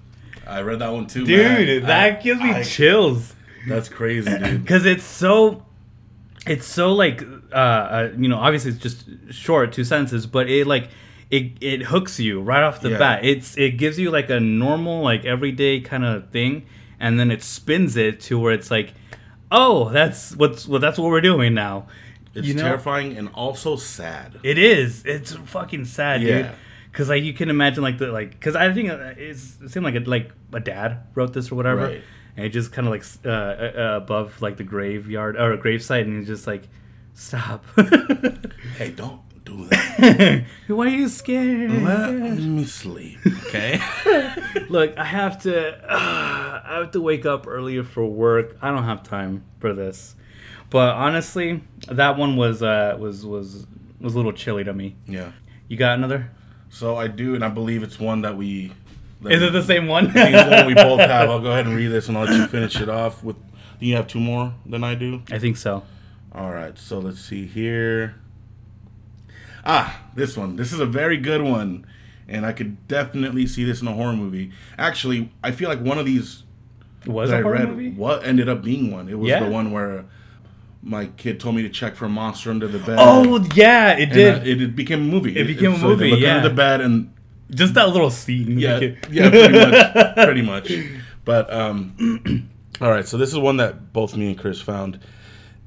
I 0.47 0.63
read 0.63 0.79
that 0.79 0.93
one 0.93 1.07
too, 1.07 1.27
Dude, 1.27 1.39
man. 1.39 1.83
that 1.87 2.19
I- 2.19 2.23
gives 2.23 2.41
me 2.41 2.51
I- 2.53 2.63
chills 2.63 3.35
That's 3.69 3.89
crazy, 3.89 4.31
dude. 4.39 4.63
because 4.65 4.87
it's 4.87 5.05
so, 5.05 5.65
it's 6.47 6.67
so 6.67 6.93
like, 6.93 7.23
uh, 7.53 7.55
uh, 7.55 8.13
you 8.17 8.29
know, 8.29 8.37
obviously 8.39 8.71
it's 8.73 8.81
just 8.81 9.05
short, 9.31 9.73
two 9.73 9.85
sentences, 9.85 10.27
but 10.27 10.49
it 10.49 10.67
like. 10.67 10.89
It, 11.31 11.53
it 11.61 11.83
hooks 11.83 12.19
you 12.19 12.41
right 12.41 12.65
off 12.65 12.81
the 12.81 12.91
Yeah. 12.91 12.99
bat. 12.99 13.25
It's 13.25 13.57
it 13.57 13.77
gives 13.77 14.01
you 14.01 14.11
like 14.11 14.31
a 14.31 14.41
normal 14.41 15.05
like 15.05 15.25
everyday 15.25 15.79
kind 15.79 16.05
of 16.05 16.29
thing, 16.31 16.67
and 16.99 17.21
then 17.21 17.31
it 17.31 17.41
spins 17.45 17.97
it 17.97 18.19
to 18.23 18.37
where 18.37 18.53
it's 18.53 18.69
like, 18.69 18.95
oh, 19.53 19.91
that's 19.91 20.35
what's 20.35 20.67
well, 20.67 20.81
that's 20.81 20.99
what 20.99 21.09
we're 21.09 21.21
doing 21.21 21.55
now. 21.55 21.87
It's 22.35 22.49
You 22.49 22.55
know? 22.55 22.63
terrifying 22.65 23.17
and 23.17 23.29
also 23.33 23.77
sad. 23.77 24.41
It 24.43 24.59
is. 24.59 25.05
It's 25.07 25.33
fucking 25.35 25.85
sad, 25.85 26.23
dude. 26.23 26.31
Yeah. 26.47 26.55
Cause 26.93 27.09
like 27.09 27.23
you 27.23 27.33
can 27.33 27.49
imagine 27.49 27.85
like 27.85 27.99
the 27.99 28.09
like, 28.09 28.41
cause 28.41 28.57
I 28.57 28.73
think 28.73 28.91
uh, 28.91 29.13
it's, 29.17 29.57
it 29.63 29.71
seemed 29.71 29.85
like 29.85 29.95
a, 29.95 30.01
like 30.01 30.33
a 30.53 30.59
dad 30.59 30.99
wrote 31.15 31.33
this 31.33 31.53
or 31.53 31.55
whatever, 31.55 31.83
Right. 31.87 32.03
And 32.41 32.47
it 32.47 32.53
just 32.53 32.73
kind 32.73 32.89
of 32.89 32.93
like 32.93 33.05
uh, 33.27 33.29
uh, 33.29 33.73
uh, 33.77 33.97
above 33.99 34.41
like 34.41 34.57
the 34.57 34.65
graveyard 34.65 35.37
or 35.37 35.53
a 35.53 35.59
gravesite, 35.59 36.03
and 36.03 36.17
he's 36.21 36.27
just 36.27 36.47
like, 36.47 36.69
stop. 37.13 37.65
Hey, 38.79 38.93
don't 38.93 39.21
do 39.45 39.67
that. 39.67 40.47
Why 40.69 40.87
are 40.87 40.89
you 40.89 41.09
scared? 41.09 41.71
Let 41.71 42.15
me 42.15 42.65
sleep, 42.65 43.19
okay? 43.49 43.79
Look, 44.71 44.97
I 44.97 45.05
have 45.05 45.43
to. 45.43 45.75
Uh, 45.85 46.63
I 46.65 46.77
have 46.79 46.93
to 46.93 47.01
wake 47.03 47.27
up 47.27 47.47
earlier 47.47 47.85
for 47.85 48.07
work. 48.07 48.57
I 48.63 48.71
don't 48.71 48.85
have 48.85 49.03
time 49.03 49.45
for 49.59 49.75
this. 49.75 50.15
But 50.71 50.95
honestly, 50.95 51.63
that 51.89 52.17
one 52.17 52.37
was 52.37 52.63
uh, 52.63 52.97
was 52.99 53.27
was 53.27 53.67
was 54.01 54.15
a 54.15 54.17
little 54.17 54.33
chilly 54.33 54.65
to 54.65 54.73
me. 54.73 54.97
yeah. 55.07 55.33
You 55.69 55.77
got 55.77 55.99
another? 55.99 56.31
So 56.71 56.97
I 56.97 57.07
do, 57.07 57.35
and 57.35 57.45
I 57.45 57.49
believe 57.49 57.83
it's 57.83 58.01
one 58.01 58.23
that 58.23 58.35
we. 58.37 58.73
Is 59.29 59.43
it 59.43 59.53
the 59.53 59.63
same 59.63 59.87
one? 59.87 60.17
I 60.17 60.49
one 60.49 60.67
we 60.67 60.75
both 60.75 61.01
have. 61.01 61.29
I'll 61.29 61.41
go 61.41 61.51
ahead 61.53 61.67
and 61.67 61.77
read 61.77 61.89
this, 61.89 62.09
and 62.09 62.17
I'll 62.17 62.25
let 62.25 62.35
you 62.37 62.47
finish 62.47 62.81
it 62.81 62.89
off. 62.89 63.23
With, 63.23 63.37
do 63.79 63.87
you 63.87 63.97
have 63.97 64.07
two 64.07 64.21
more 64.21 64.55
than 64.65 64.83
I 64.83 64.95
do? 64.95 65.23
I 65.31 65.39
think 65.39 65.57
so. 65.57 65.83
All 66.33 66.51
right, 66.53 66.79
so 66.79 66.99
let's 66.99 67.21
see 67.21 67.47
here. 67.47 68.15
Ah, 69.65 70.01
this 70.15 70.37
one. 70.37 70.57
This 70.57 70.73
is 70.73 70.81
a 70.81 70.87
very 70.87 71.17
good 71.17 71.43
one, 71.43 71.87
and 72.29 72.47
I 72.47 72.53
could 72.53 72.87
definitely 72.89 73.47
see 73.47 73.65
this 73.65 73.83
in 73.83 73.89
a 73.89 73.93
horror 73.93 74.15
movie. 74.15 74.53
Actually, 74.79 75.31
I 75.43 75.51
feel 75.51 75.69
like 75.69 75.81
one 75.81 75.99
of 75.99 76.07
these 76.07 76.45
Was 77.07 77.31
that 77.31 77.37
a 77.37 77.39
I 77.41 77.43
horror 77.43 77.55
read 77.59 77.69
movie? 77.69 77.91
what 77.91 78.25
ended 78.25 78.49
up 78.49 78.63
being 78.63 78.91
one. 78.91 79.09
It 79.09 79.19
was 79.19 79.29
Yeah. 79.29 79.45
the 79.45 79.51
one 79.51 79.71
where 79.73 80.07
my 80.83 81.07
kid 81.07 81.39
told 81.39 81.57
me 81.57 81.63
to 81.63 81.69
check 81.69 81.95
for 81.95 82.07
a 82.07 82.09
monster 82.09 82.51
under 82.51 82.67
the 82.69 82.79
bed. 82.79 82.97
Oh 82.99 83.47
yeah, 83.55 83.99
it 83.99 84.05
and, 84.05 84.13
did. 84.13 84.35
uh, 84.35 84.43
it, 84.45 84.63
it 84.63 84.77
became 84.77 85.01
a 85.01 85.05
movie. 85.13 85.37
It 85.37 85.47
became 85.47 85.73
a 85.75 85.79
so 85.79 85.89
they 85.89 86.07
movie, 86.07 86.11
look 86.13 86.21
yeah. 86.21 86.37
under 86.37 86.49
the 86.49 86.55
bed 86.55 86.81
and 86.81 87.13
Just 87.51 87.75
that 87.75 87.89
little 87.89 88.11
scene. 88.11 88.59
yeah, 88.59 88.79
yeah, 89.11 89.31
pretty 89.31 89.53
much, 89.59 90.15
pretty 90.17 90.43
much. 90.43 90.73
But 91.25 91.53
um, 91.53 92.49
all 92.81 92.91
right. 92.91 93.07
So 93.07 93.17
this 93.17 93.31
is 93.31 93.39
one 93.39 93.57
that 93.59 93.93
both 93.93 94.17
me 94.17 94.29
and 94.29 94.39
Chris 94.39 94.61
found, 94.61 95.01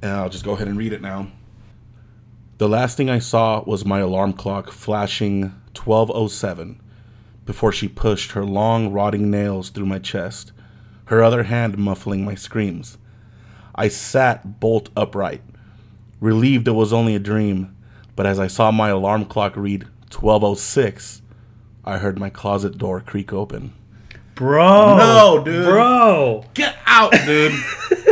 and 0.02 0.12
I'll 0.12 0.30
just 0.30 0.46
go 0.46 0.54
ahead 0.54 0.68
and 0.68 0.78
read 0.78 0.94
it 0.94 1.02
now. 1.02 1.28
The 2.60 2.70
last 2.70 2.98
thing 2.98 3.10
I 3.10 3.20
saw 3.20 3.64
was 3.66 3.84
my 3.84 4.00
alarm 4.00 4.34
clock 4.34 4.72
flashing 4.72 5.42
1207 5.76 6.80
before 7.46 7.72
she 7.72 7.88
pushed 7.88 8.32
her 8.32 8.46
long, 8.46 8.92
rotting 8.92 9.30
nails 9.30 9.70
through 9.70 9.88
my 9.88 10.00
chest, 10.00 10.52
her 11.06 11.22
other 11.22 11.44
hand 11.44 11.78
muffling 11.78 12.24
my 12.24 12.36
screams. 12.36 12.98
I 13.76 13.88
sat 13.88 14.60
bolt 14.60 14.90
upright, 14.96 15.42
relieved 16.22 16.68
it 16.68 16.72
was 16.72 16.94
only 16.94 17.16
a 17.16 17.20
dream, 17.20 17.76
but 18.16 18.26
as 18.26 18.40
I 18.40 18.48
saw 18.48 18.72
my 18.72 18.90
alarm 18.90 19.26
clock 19.26 19.58
read 19.58 19.84
1206, 20.12 21.23
I 21.86 21.98
heard 21.98 22.18
my 22.20 22.30
closet 22.30 22.78
door 22.78 23.02
creak 23.02 23.34
open. 23.34 23.74
bro. 24.36 24.98
No, 24.98 25.44
dude. 25.44 25.66
Bro. 25.66 26.46
Get 26.54 26.76
out, 26.86 27.12
dude. 27.26 27.54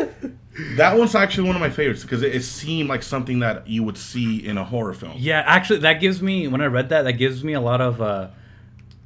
that 0.76 0.98
one's 0.98 1.16
actually 1.16 1.48
one 1.48 1.56
of 1.56 1.62
my 1.62 1.70
favorites 1.70 2.04
because 2.04 2.22
it, 2.22 2.36
it 2.36 2.44
seemed 2.44 2.90
like 2.90 3.02
something 3.04 3.40
that 3.40 3.68
you 3.68 3.84
would 3.84 3.98
see 3.98 4.46
in 4.46 4.58
a 4.58 4.64
horror 4.64 4.94
film. 4.94 5.14
Yeah, 5.18 5.44
actually, 5.46 5.80
that 5.80 6.02
gives 6.02 6.22
me 6.22 6.48
when 6.48 6.62
I 6.62 6.66
read 6.66 6.90
that, 6.90 7.04
that 7.04 7.14
gives 7.14 7.44
me 7.44 7.54
a 7.54 7.62
lot 7.62 7.82
of 7.82 8.02
uh, 8.02 8.28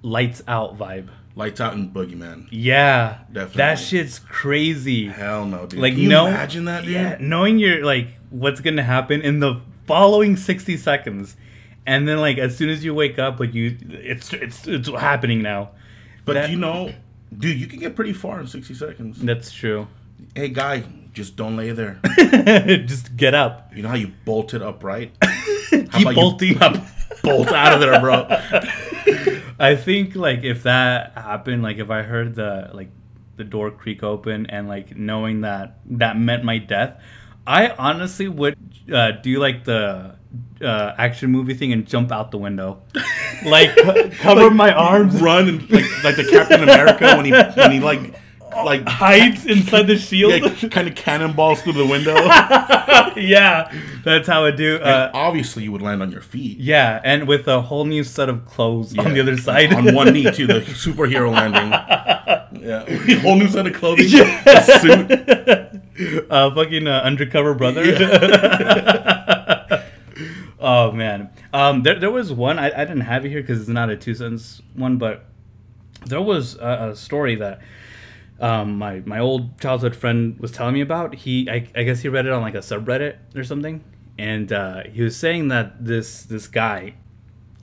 lights 0.01 0.41
out 0.47 0.77
vibe. 0.77 1.09
Lights 1.37 1.59
Out 1.59 1.73
and 1.73 1.93
Boogeyman. 1.93 2.47
Yeah, 2.49 3.17
Definitely. 3.29 3.57
That 3.57 3.75
shit's 3.77 4.19
crazy. 4.19 5.07
Hell 5.07 5.45
no, 5.45 5.65
dude. 5.65 5.81
Like, 5.81 5.93
Can 5.95 6.03
you 6.03 6.07
no, 6.09 6.27
imagine 6.27 6.63
that, 6.65 6.85
dude? 6.85 6.93
Yeah, 6.93 7.17
knowing 7.19 7.59
you're 7.59 7.83
like 7.83 8.07
what's 8.29 8.61
gonna 8.61 8.83
happen 8.83 9.21
in 9.21 9.41
the 9.41 9.59
following 9.85 10.37
sixty 10.37 10.77
seconds, 10.77 11.35
and 11.85 12.07
then 12.07 12.19
like 12.19 12.37
as 12.37 12.55
soon 12.57 12.69
as 12.69 12.83
you 12.83 12.93
wake 12.93 13.19
up, 13.19 13.39
like 13.39 13.53
you, 13.53 13.77
it's 13.89 14.33
it's 14.33 14.67
it's 14.67 14.89
happening 14.89 15.41
now. 15.41 15.71
But 16.25 16.33
that- 16.33 16.49
you 16.49 16.57
know, 16.57 16.93
dude, 17.37 17.59
you 17.59 17.67
can 17.67 17.79
get 17.79 17.95
pretty 17.95 18.13
far 18.13 18.39
in 18.39 18.47
60 18.47 18.73
seconds. 18.73 19.21
That's 19.21 19.51
true. 19.51 19.87
Hey, 20.33 20.49
guy, 20.49 20.83
just 21.13 21.35
don't 21.35 21.55
lay 21.57 21.71
there. 21.71 21.99
Just 22.85 23.15
get 23.17 23.33
up. 23.33 23.71
You 23.75 23.83
know 23.83 23.89
how 23.89 23.95
you 23.95 24.11
bolted 24.25 24.61
upright? 24.61 25.11
Keep 25.69 26.15
bolting. 26.15 26.61
Up. 26.61 26.75
Bolt 27.23 27.47
out 27.49 27.73
of 27.73 27.79
there, 27.79 27.99
bro. 27.99 28.27
I 29.59 29.75
think 29.75 30.15
like 30.15 30.43
if 30.43 30.63
that 30.63 31.13
happened, 31.13 31.63
like 31.63 31.77
if 31.77 31.89
I 31.89 32.01
heard 32.03 32.35
the 32.35 32.69
like 32.73 32.89
the 33.37 33.43
door 33.43 33.71
creak 33.71 34.03
open 34.03 34.45
and 34.47 34.67
like 34.67 34.95
knowing 34.95 35.41
that 35.41 35.79
that 35.85 36.17
meant 36.17 36.43
my 36.43 36.57
death, 36.59 37.01
I 37.47 37.69
honestly 37.69 38.27
would 38.27 38.55
uh, 38.91 39.11
do 39.11 39.29
you 39.29 39.39
like 39.39 39.63
the 39.65 40.15
uh, 40.61 40.93
action 40.97 41.31
movie 41.31 41.53
thing 41.53 41.71
and 41.73 41.85
jump 41.87 42.11
out 42.11 42.31
the 42.31 42.37
window, 42.37 42.81
like 43.45 43.75
co- 43.75 44.09
cover 44.11 44.49
my 44.51 44.71
arms, 44.73 45.21
Run 45.21 45.47
and 45.49 45.69
like 45.71 46.03
like 46.03 46.15
the 46.15 46.27
Captain 46.29 46.63
America 46.63 47.15
when 47.17 47.25
he 47.25 47.31
when 47.31 47.71
he 47.71 47.79
like 47.79 48.15
like 48.63 48.87
hides 48.87 49.45
inside 49.45 49.83
the 49.87 49.97
shield. 49.97 50.31
yeah, 50.41 50.69
kind 50.69 50.87
of 50.87 50.95
cannonballs 50.95 51.61
through 51.61 51.73
the 51.73 51.85
window. 51.85 52.15
yeah, 53.19 53.71
that's 54.03 54.27
how 54.27 54.45
I 54.45 54.51
do. 54.51 54.77
Uh, 54.77 55.11
obviously, 55.13 55.63
you 55.63 55.71
would 55.71 55.81
land 55.81 56.01
on 56.01 56.11
your 56.11 56.21
feet. 56.21 56.57
yeah, 56.59 57.01
and 57.03 57.27
with 57.27 57.47
a 57.47 57.61
whole 57.61 57.85
new 57.85 58.03
set 58.03 58.29
of 58.29 58.45
clothes 58.45 58.97
on 58.97 59.13
the 59.13 59.19
other 59.19 59.37
side. 59.37 59.73
on 59.73 59.93
one 59.93 60.13
knee 60.13 60.29
too, 60.31 60.47
the 60.47 60.61
superhero 60.61 61.31
landing. 61.31 61.71
Yeah, 62.61 63.19
whole 63.19 63.35
new 63.35 63.47
set 63.49 63.67
of 63.67 63.73
clothing, 63.73 64.05
Yeah. 64.07 64.41
a 64.45 64.63
suit. 64.79 65.74
uh, 66.29 66.53
fucking 66.53 66.87
uh, 66.87 67.01
undercover 67.03 67.53
brother. 67.53 67.83
oh 70.59 70.91
man, 70.91 71.29
um, 71.53 71.83
there 71.83 71.99
there 71.99 72.11
was 72.11 72.33
one 72.33 72.59
I, 72.59 72.67
I 72.67 72.85
didn't 72.85 73.01
have 73.01 73.25
it 73.25 73.29
here 73.29 73.41
because 73.41 73.61
it's 73.61 73.69
not 73.69 73.89
a 73.89 73.97
two 73.97 74.15
sentence 74.15 74.61
one, 74.73 74.97
but 74.97 75.25
there 76.05 76.21
was 76.21 76.55
a, 76.55 76.91
a 76.91 76.95
story 76.95 77.35
that 77.35 77.61
um, 78.39 78.77
my 78.77 79.01
my 79.05 79.19
old 79.19 79.59
childhood 79.59 79.95
friend 79.95 80.39
was 80.39 80.51
telling 80.51 80.73
me 80.73 80.81
about. 80.81 81.15
He 81.15 81.49
I, 81.49 81.67
I 81.75 81.83
guess 81.83 82.01
he 82.01 82.09
read 82.09 82.25
it 82.25 82.31
on 82.31 82.41
like 82.41 82.55
a 82.55 82.59
subreddit 82.59 83.17
or 83.35 83.43
something, 83.43 83.83
and 84.17 84.51
uh, 84.51 84.83
he 84.83 85.01
was 85.01 85.15
saying 85.15 85.49
that 85.49 85.85
this 85.85 86.23
this 86.23 86.47
guy, 86.47 86.95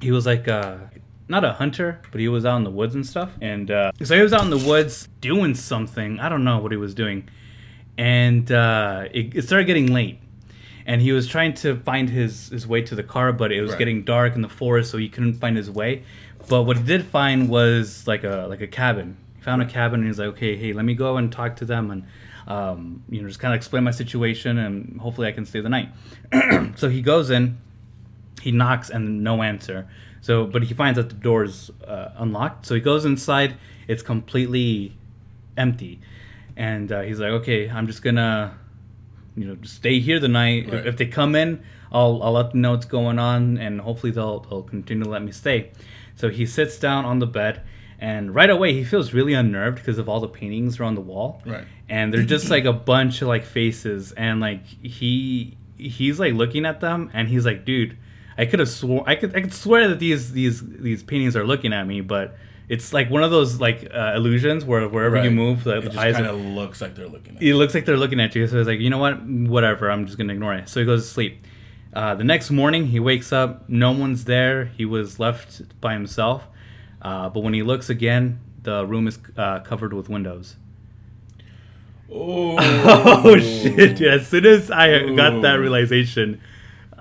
he 0.00 0.10
was 0.10 0.26
like 0.26 0.48
uh, 0.48 0.76
not 1.28 1.44
a 1.44 1.54
hunter, 1.54 2.00
but 2.10 2.20
he 2.20 2.28
was 2.28 2.44
out 2.44 2.56
in 2.56 2.64
the 2.64 2.70
woods 2.70 2.94
and 2.94 3.06
stuff. 3.06 3.30
And 3.40 3.70
uh, 3.70 3.92
so 4.02 4.14
he 4.14 4.22
was 4.22 4.32
out 4.32 4.44
in 4.44 4.50
the 4.50 4.58
woods 4.58 5.08
doing 5.20 5.54
something. 5.54 6.20
I 6.20 6.28
don't 6.28 6.44
know 6.44 6.58
what 6.58 6.72
he 6.72 6.78
was 6.78 6.94
doing, 6.94 7.28
and 7.98 8.50
uh, 8.50 9.04
it, 9.12 9.34
it 9.36 9.42
started 9.42 9.66
getting 9.66 9.92
late. 9.92 10.18
And 10.84 11.00
he 11.00 11.12
was 11.12 11.28
trying 11.28 11.54
to 11.54 11.76
find 11.76 12.10
his, 12.10 12.48
his 12.48 12.66
way 12.66 12.82
to 12.82 12.94
the 12.96 13.04
car, 13.04 13.32
but 13.32 13.52
it 13.52 13.60
was 13.60 13.70
Right. 13.70 13.78
getting 13.78 14.02
dark 14.02 14.34
in 14.34 14.42
the 14.42 14.48
forest, 14.48 14.90
so 14.90 14.98
he 14.98 15.08
couldn't 15.08 15.34
find 15.34 15.56
his 15.56 15.70
way. 15.70 16.02
But 16.48 16.62
what 16.64 16.76
he 16.76 16.82
did 16.82 17.04
find 17.04 17.48
was 17.48 18.04
like 18.08 18.24
a 18.24 18.46
like 18.48 18.60
a 18.60 18.66
cabin. 18.66 19.16
He 19.36 19.42
found 19.42 19.62
a 19.62 19.66
cabin, 19.66 20.00
and 20.00 20.08
he's 20.08 20.18
like, 20.18 20.28
"Okay, 20.30 20.56
hey, 20.56 20.72
let 20.72 20.84
me 20.84 20.94
go 20.94 21.16
and 21.16 21.30
talk 21.30 21.54
to 21.56 21.64
them, 21.64 21.92
and 21.92 22.02
um, 22.48 23.04
you 23.08 23.22
know, 23.22 23.28
just 23.28 23.38
kind 23.38 23.54
of 23.54 23.56
explain 23.58 23.84
my 23.84 23.92
situation, 23.92 24.58
and 24.58 25.00
hopefully 25.00 25.28
I 25.28 25.32
can 25.32 25.46
stay 25.46 25.60
the 25.60 25.68
night. 25.68 25.90
so 26.74 26.88
he 26.88 27.00
goes 27.00 27.30
in, 27.30 27.58
he 28.40 28.50
knocks, 28.50 28.90
and 28.90 29.22
no 29.22 29.42
answer. 29.44 29.86
So, 30.20 30.46
but 30.46 30.64
he 30.64 30.74
finds 30.74 30.96
that 30.96 31.08
the 31.10 31.14
door 31.14 31.44
is 31.44 31.70
uh, 31.86 32.08
unlocked. 32.16 32.66
So 32.66 32.74
he 32.74 32.80
goes 32.80 33.04
inside. 33.04 33.54
It's 33.86 34.02
completely 34.02 34.96
empty, 35.56 36.00
and 36.56 36.90
uh, 36.92 37.00
he's 37.02 37.18
like, 37.20 37.30
"Okay, 37.30 37.68
I'm 37.68 37.86
just 37.86 38.02
gonna, 38.02 38.56
you 39.36 39.44
know, 39.46 39.54
just 39.56 39.76
stay 39.76 40.00
here 40.00 40.18
the 40.20 40.28
night. 40.28 40.66
If- 40.66 40.72
Right. 40.72 40.86
If 40.86 40.96
they 40.96 41.06
come 41.06 41.34
in, 41.34 41.62
I'll 41.90 42.22
I'll 42.22 42.32
let 42.32 42.50
them 42.52 42.60
know 42.60 42.72
what's 42.72 42.86
going 42.86 43.18
on, 43.18 43.58
and 43.58 43.80
hopefully 43.80 44.12
they'll 44.12 44.40
they'll 44.40 44.62
continue 44.62 45.04
to 45.04 45.10
let 45.10 45.22
me 45.22 45.32
stay." 45.32 45.70
So 46.16 46.28
he 46.28 46.44
sits 46.46 46.78
down 46.78 47.04
on 47.04 47.18
the 47.20 47.26
bed, 47.26 47.62
and 47.98 48.34
right 48.34 48.50
away 48.50 48.72
he 48.74 48.84
feels 48.84 49.12
really 49.14 49.32
unnerved 49.34 49.76
because 49.76 49.98
of 49.98 50.08
all 50.08 50.20
the 50.20 50.28
paintings 50.28 50.78
around 50.78 50.94
the 50.96 51.00
wall 51.00 51.40
Right. 51.46 51.64
and 51.88 52.12
they're 52.12 52.22
just 52.22 52.50
like 52.50 52.64
a 52.64 52.72
bunch 52.72 53.22
of 53.22 53.28
like 53.28 53.44
faces 53.44 54.12
and 54.12 54.38
like 54.40 54.64
he 54.66 55.56
he's 55.78 56.20
like 56.20 56.34
looking 56.34 56.66
at 56.66 56.80
them 56.80 57.10
and 57.14 57.28
he's 57.28 57.44
like 57.46 57.64
dude 57.64 57.96
i 58.38 58.44
could 58.44 58.58
have 58.60 58.68
swore 58.68 59.02
i 59.06 59.14
could 59.16 59.34
i 59.36 59.40
could 59.40 59.54
swear 59.54 59.88
that 59.88 59.98
these 59.98 60.32
these 60.32 60.60
these 60.80 61.02
paintings 61.02 61.34
are 61.36 61.44
looking 61.44 61.72
at 61.72 61.86
me 61.86 62.00
but 62.00 62.36
it's 62.68 62.92
like 62.92 63.10
one 63.10 63.22
of 63.22 63.30
those 63.30 63.60
like 63.60 63.88
uh, 63.92 64.12
illusions 64.14 64.64
where 64.64 64.88
wherever 64.88 65.22
you 65.22 65.30
move 65.30 65.64
the, 65.64 65.78
It 65.78 65.80
the 65.82 65.86
just 65.90 65.98
eyes 65.98 66.14
kind 66.14 66.26
of 66.26 66.40
looks 66.40 66.80
like 66.80 66.94
they're 66.94 67.08
looking 67.08 67.36
at. 67.36 67.42
You. 67.42 67.54
It 67.54 67.58
looks 67.58 67.74
like 67.74 67.84
they're 67.84 67.96
looking 67.96 68.20
at 68.20 68.34
you 68.34 68.46
so 68.46 68.58
he's 68.58 68.66
like 68.66 68.80
you 68.80 68.88
know 68.90 68.98
what 68.98 69.22
whatever 69.26 69.90
i'm 69.90 70.06
just 70.06 70.16
gonna 70.18 70.32
ignore 70.32 70.54
it 70.54 70.68
so 70.68 70.80
he 70.80 70.86
goes 70.86 71.04
to 71.04 71.10
sleep 71.12 71.44
uh, 71.94 72.14
the 72.14 72.24
next 72.24 72.50
morning 72.50 72.86
he 72.86 72.98
wakes 73.00 73.32
up 73.32 73.68
no 73.68 73.92
one's 73.92 74.24
there 74.24 74.66
he 74.66 74.84
was 74.84 75.18
left 75.18 75.62
by 75.80 75.92
himself 75.92 76.46
uh, 77.02 77.28
but 77.28 77.40
when 77.40 77.52
he 77.52 77.62
looks 77.62 77.90
again 77.90 78.38
the 78.62 78.86
room 78.86 79.06
is 79.08 79.18
uh, 79.36 79.58
covered 79.60 79.92
with 79.92 80.08
windows 80.08 80.56
Oh, 82.14 82.56
Oh 83.24 83.38
shit! 83.38 83.96
dude. 83.96 84.06
As 84.08 84.28
soon 84.28 84.44
as 84.44 84.70
I 84.70 85.14
got 85.14 85.40
that 85.42 85.54
realization, 85.54 86.42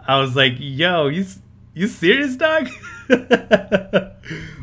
I 0.08 0.20
was 0.22 0.38
like, 0.38 0.54
"Yo, 0.58 1.08
you 1.08 1.26
you 1.74 1.88
serious, 1.88 2.38
dog?" 2.38 2.70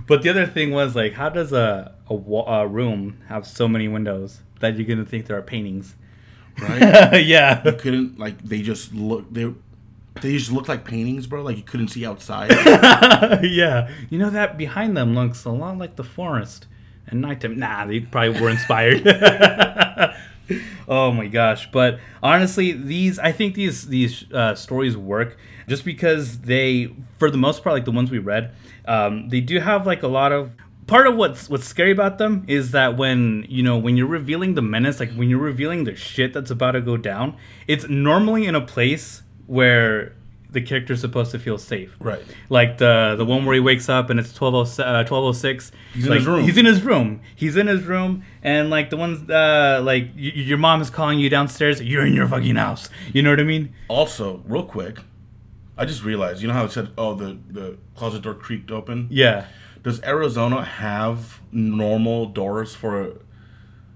but 0.08 0.22
the 0.22 0.30
other 0.30 0.46
thing 0.46 0.72
was 0.72 0.96
like, 0.96 1.12
how 1.12 1.28
does 1.28 1.52
a 1.52 1.94
a, 2.08 2.14
wa- 2.14 2.62
a 2.62 2.66
room 2.66 3.18
have 3.28 3.46
so 3.46 3.68
many 3.68 3.86
windows 3.86 4.40
that 4.60 4.76
you're 4.76 4.86
gonna 4.86 5.04
think 5.04 5.26
there 5.26 5.38
are 5.38 5.42
paintings? 5.42 5.94
Right? 6.60 7.22
yeah. 7.24 7.62
you 7.64 7.72
couldn't 7.72 8.18
like 8.18 8.42
they 8.42 8.62
just 8.62 8.92
look 8.92 9.32
they 9.32 9.52
they 10.20 10.32
just 10.36 10.50
look 10.50 10.66
like 10.66 10.84
paintings, 10.84 11.26
bro. 11.26 11.42
Like 11.42 11.56
you 11.56 11.62
couldn't 11.62 11.88
see 11.88 12.04
outside. 12.04 12.50
yeah. 13.44 13.90
You 14.10 14.18
know 14.18 14.30
that 14.30 14.58
behind 14.58 14.96
them 14.96 15.14
looks 15.14 15.44
a 15.44 15.50
lot 15.50 15.78
like 15.78 15.96
the 15.96 16.04
forest 16.04 16.66
at 17.06 17.14
nighttime. 17.14 17.58
Nah, 17.58 17.86
they 17.86 18.00
probably 18.00 18.40
were 18.40 18.50
inspired. 18.50 19.04
oh 20.88 21.12
my 21.12 21.26
gosh! 21.26 21.70
But 21.70 22.00
honestly, 22.22 22.72
these 22.72 23.18
I 23.18 23.32
think 23.32 23.54
these 23.54 23.86
these 23.86 24.24
uh, 24.32 24.54
stories 24.54 24.96
work 24.96 25.36
just 25.68 25.84
because 25.84 26.40
they, 26.40 26.94
for 27.18 27.30
the 27.30 27.36
most 27.36 27.62
part, 27.62 27.74
like 27.74 27.84
the 27.84 27.92
ones 27.92 28.10
we 28.10 28.18
read, 28.18 28.54
um, 28.86 29.28
they 29.28 29.40
do 29.40 29.60
have 29.60 29.86
like 29.86 30.02
a 30.02 30.08
lot 30.08 30.32
of. 30.32 30.50
Part 30.86 31.06
of 31.06 31.16
what's 31.16 31.50
what's 31.50 31.66
scary 31.66 31.90
about 31.90 32.16
them 32.16 32.46
is 32.48 32.70
that 32.70 32.96
when 32.96 33.44
you 33.46 33.62
know 33.62 33.76
when 33.76 33.98
you're 33.98 34.06
revealing 34.06 34.54
the 34.54 34.62
menace, 34.62 34.98
like 34.98 35.12
when 35.12 35.28
you're 35.28 35.38
revealing 35.38 35.84
the 35.84 35.94
shit 35.94 36.32
that's 36.32 36.50
about 36.50 36.72
to 36.72 36.80
go 36.80 36.96
down, 36.96 37.36
it's 37.66 37.86
normally 37.90 38.46
in 38.46 38.54
a 38.54 38.62
place 38.62 39.22
where 39.46 40.14
the 40.50 40.62
character's 40.62 41.00
supposed 41.00 41.30
to 41.32 41.38
feel 41.38 41.58
safe. 41.58 41.94
Right. 42.00 42.22
Like 42.48 42.78
the 42.78 43.14
the 43.16 43.24
one 43.24 43.44
where 43.44 43.54
he 43.54 43.60
wakes 43.60 43.88
up 43.88 44.10
and 44.10 44.18
it's 44.18 44.28
1206. 44.28 44.78
Uh, 44.78 45.04
1206. 45.04 45.72
He's 45.94 46.06
in 46.06 46.12
his 46.12 46.26
room. 46.26 46.44
He's 46.44 46.56
in 46.56 46.64
his 46.66 46.82
room. 46.82 47.20
He's 47.36 47.56
in 47.56 47.66
his 47.66 47.84
room, 47.84 48.24
and 48.48 48.64
like 48.76 48.88
the 48.90 48.96
ones 49.04 49.16
uh, 49.30 49.80
like 49.90 50.04
y- 50.16 50.32
your 50.50 50.58
mom 50.66 50.78
is 50.84 50.90
calling 50.98 51.18
you 51.22 51.28
downstairs. 51.36 51.76
You're 51.90 52.06
in 52.06 52.14
your 52.14 52.28
fucking 52.34 52.56
house. 52.66 52.84
You 53.14 53.20
know 53.22 53.30
what 53.30 53.40
I 53.40 53.44
mean? 53.54 53.64
also, 53.88 54.26
real 54.52 54.64
quick, 54.76 54.96
I 55.80 55.84
just 55.92 56.02
realized. 56.10 56.40
You 56.42 56.48
know 56.48 56.54
how 56.60 56.64
it 56.68 56.72
said, 56.72 56.86
"Oh, 56.96 57.12
the 57.22 57.30
the 57.58 57.66
closet 57.98 58.22
door 58.22 58.34
creaked 58.34 58.70
open." 58.70 59.06
Yeah. 59.10 59.44
Does 59.86 60.02
Arizona 60.02 60.64
have 60.64 61.18
normal 61.52 62.26
doors 62.26 62.74
for 62.74 62.96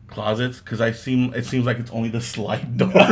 closets? 0.06 0.60
Because 0.60 0.80
I 0.80 0.92
seem 0.92 1.34
it 1.34 1.44
seems 1.44 1.66
like 1.66 1.78
it's 1.82 1.90
only 1.90 2.08
the 2.18 2.20
slide 2.20 2.76
doors 2.82 2.94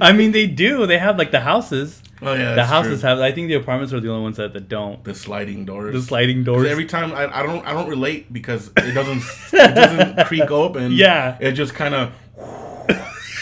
I 0.00 0.12
mean, 0.14 0.32
they 0.32 0.46
do. 0.46 0.86
They 0.86 0.98
have 0.98 1.18
like 1.18 1.30
the 1.30 1.40
houses. 1.40 2.02
Oh 2.22 2.34
yeah, 2.34 2.54
the 2.54 2.64
houses 2.64 3.00
true. 3.00 3.08
have. 3.08 3.20
I 3.20 3.32
think 3.32 3.48
the 3.48 3.54
apartments 3.54 3.92
are 3.92 4.00
the 4.00 4.10
only 4.10 4.22
ones 4.22 4.36
that, 4.36 4.52
that 4.52 4.68
don't. 4.68 5.02
the 5.04 5.14
sliding 5.14 5.64
doors. 5.64 5.94
The 5.94 6.02
sliding 6.02 6.44
doors. 6.44 6.66
Every 6.66 6.86
time 6.86 7.12
I, 7.12 7.40
I 7.40 7.42
don't 7.42 7.64
I 7.66 7.72
don't 7.72 7.88
relate 7.88 8.32
because 8.32 8.70
it 8.76 8.92
doesn't 8.92 9.18
it 9.52 9.74
doesn't 9.74 10.26
creak 10.26 10.50
open. 10.50 10.92
Yeah. 10.92 11.36
it 11.40 11.52
just 11.52 11.74
kind 11.74 11.94
of 11.94 12.12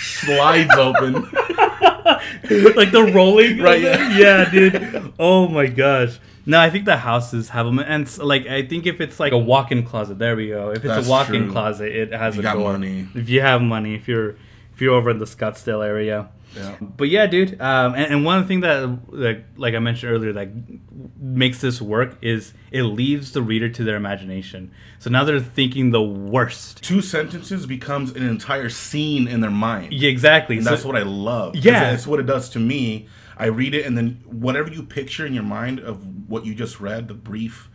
slides 0.00 0.74
open. 0.76 1.14
like 2.76 2.90
the 2.92 3.10
rolling, 3.14 3.58
Right, 3.58 3.80
yeah. 3.80 4.18
yeah, 4.18 4.50
dude. 4.50 5.12
Oh 5.18 5.48
my 5.48 5.66
gosh. 5.66 6.18
No, 6.44 6.58
I 6.58 6.70
think 6.70 6.86
the 6.86 6.96
houses 6.96 7.50
have 7.50 7.66
them, 7.66 7.78
and 7.78 8.18
like 8.18 8.46
I 8.48 8.66
think 8.66 8.86
if 8.86 9.00
it's 9.00 9.20
like 9.20 9.32
a 9.32 9.38
walk-in 9.38 9.84
closet, 9.84 10.18
there 10.18 10.34
we 10.34 10.48
go. 10.48 10.70
If 10.70 10.78
it's 10.78 10.86
That's 10.86 11.06
a 11.06 11.10
walk-in 11.10 11.44
true. 11.44 11.52
closet, 11.52 11.92
it 11.94 12.12
has 12.12 12.34
You 12.34 12.40
a 12.40 12.42
got 12.42 12.54
door. 12.54 12.72
money. 12.72 13.06
If 13.14 13.28
you 13.28 13.40
have 13.42 13.62
money, 13.62 13.94
if 13.94 14.08
you're 14.08 14.30
if 14.74 14.80
you're 14.80 14.94
over 14.94 15.10
in 15.10 15.18
the 15.18 15.24
Scottsdale 15.24 15.86
area. 15.86 16.28
Yeah. 16.56 16.76
But 16.80 17.08
yeah, 17.08 17.26
dude. 17.26 17.60
Um, 17.60 17.94
and, 17.94 18.12
and 18.12 18.24
one 18.24 18.46
thing 18.46 18.60
that, 18.60 18.98
that, 19.12 19.44
like 19.56 19.74
I 19.74 19.78
mentioned 19.78 20.12
earlier, 20.12 20.32
that 20.34 20.48
makes 21.18 21.60
this 21.60 21.80
work 21.80 22.16
is 22.22 22.52
it 22.70 22.82
leaves 22.82 23.32
the 23.32 23.42
reader 23.42 23.68
to 23.70 23.84
their 23.84 23.96
imagination. 23.96 24.70
So 24.98 25.10
now 25.10 25.24
they're 25.24 25.40
thinking 25.40 25.90
the 25.90 26.02
worst. 26.02 26.82
Two 26.82 27.00
sentences 27.02 27.66
becomes 27.66 28.10
an 28.12 28.22
entire 28.22 28.68
scene 28.68 29.26
in 29.28 29.40
their 29.40 29.50
mind. 29.50 29.92
Yeah, 29.92 30.10
exactly. 30.10 30.60
So- 30.60 30.70
that's 30.70 30.84
what 30.84 30.96
I 30.96 31.02
love. 31.02 31.56
Yeah. 31.56 31.90
That's 31.90 32.06
what 32.06 32.20
it 32.20 32.26
does 32.26 32.48
to 32.50 32.58
me. 32.58 33.08
I 33.36 33.46
read 33.46 33.74
it, 33.74 33.86
and 33.86 33.96
then 33.96 34.22
whatever 34.26 34.70
you 34.70 34.82
picture 34.82 35.26
in 35.26 35.32
your 35.34 35.42
mind 35.42 35.80
of 35.80 36.28
what 36.28 36.44
you 36.44 36.54
just 36.54 36.80
read, 36.80 37.08
the 37.08 37.14
brief 37.14 37.68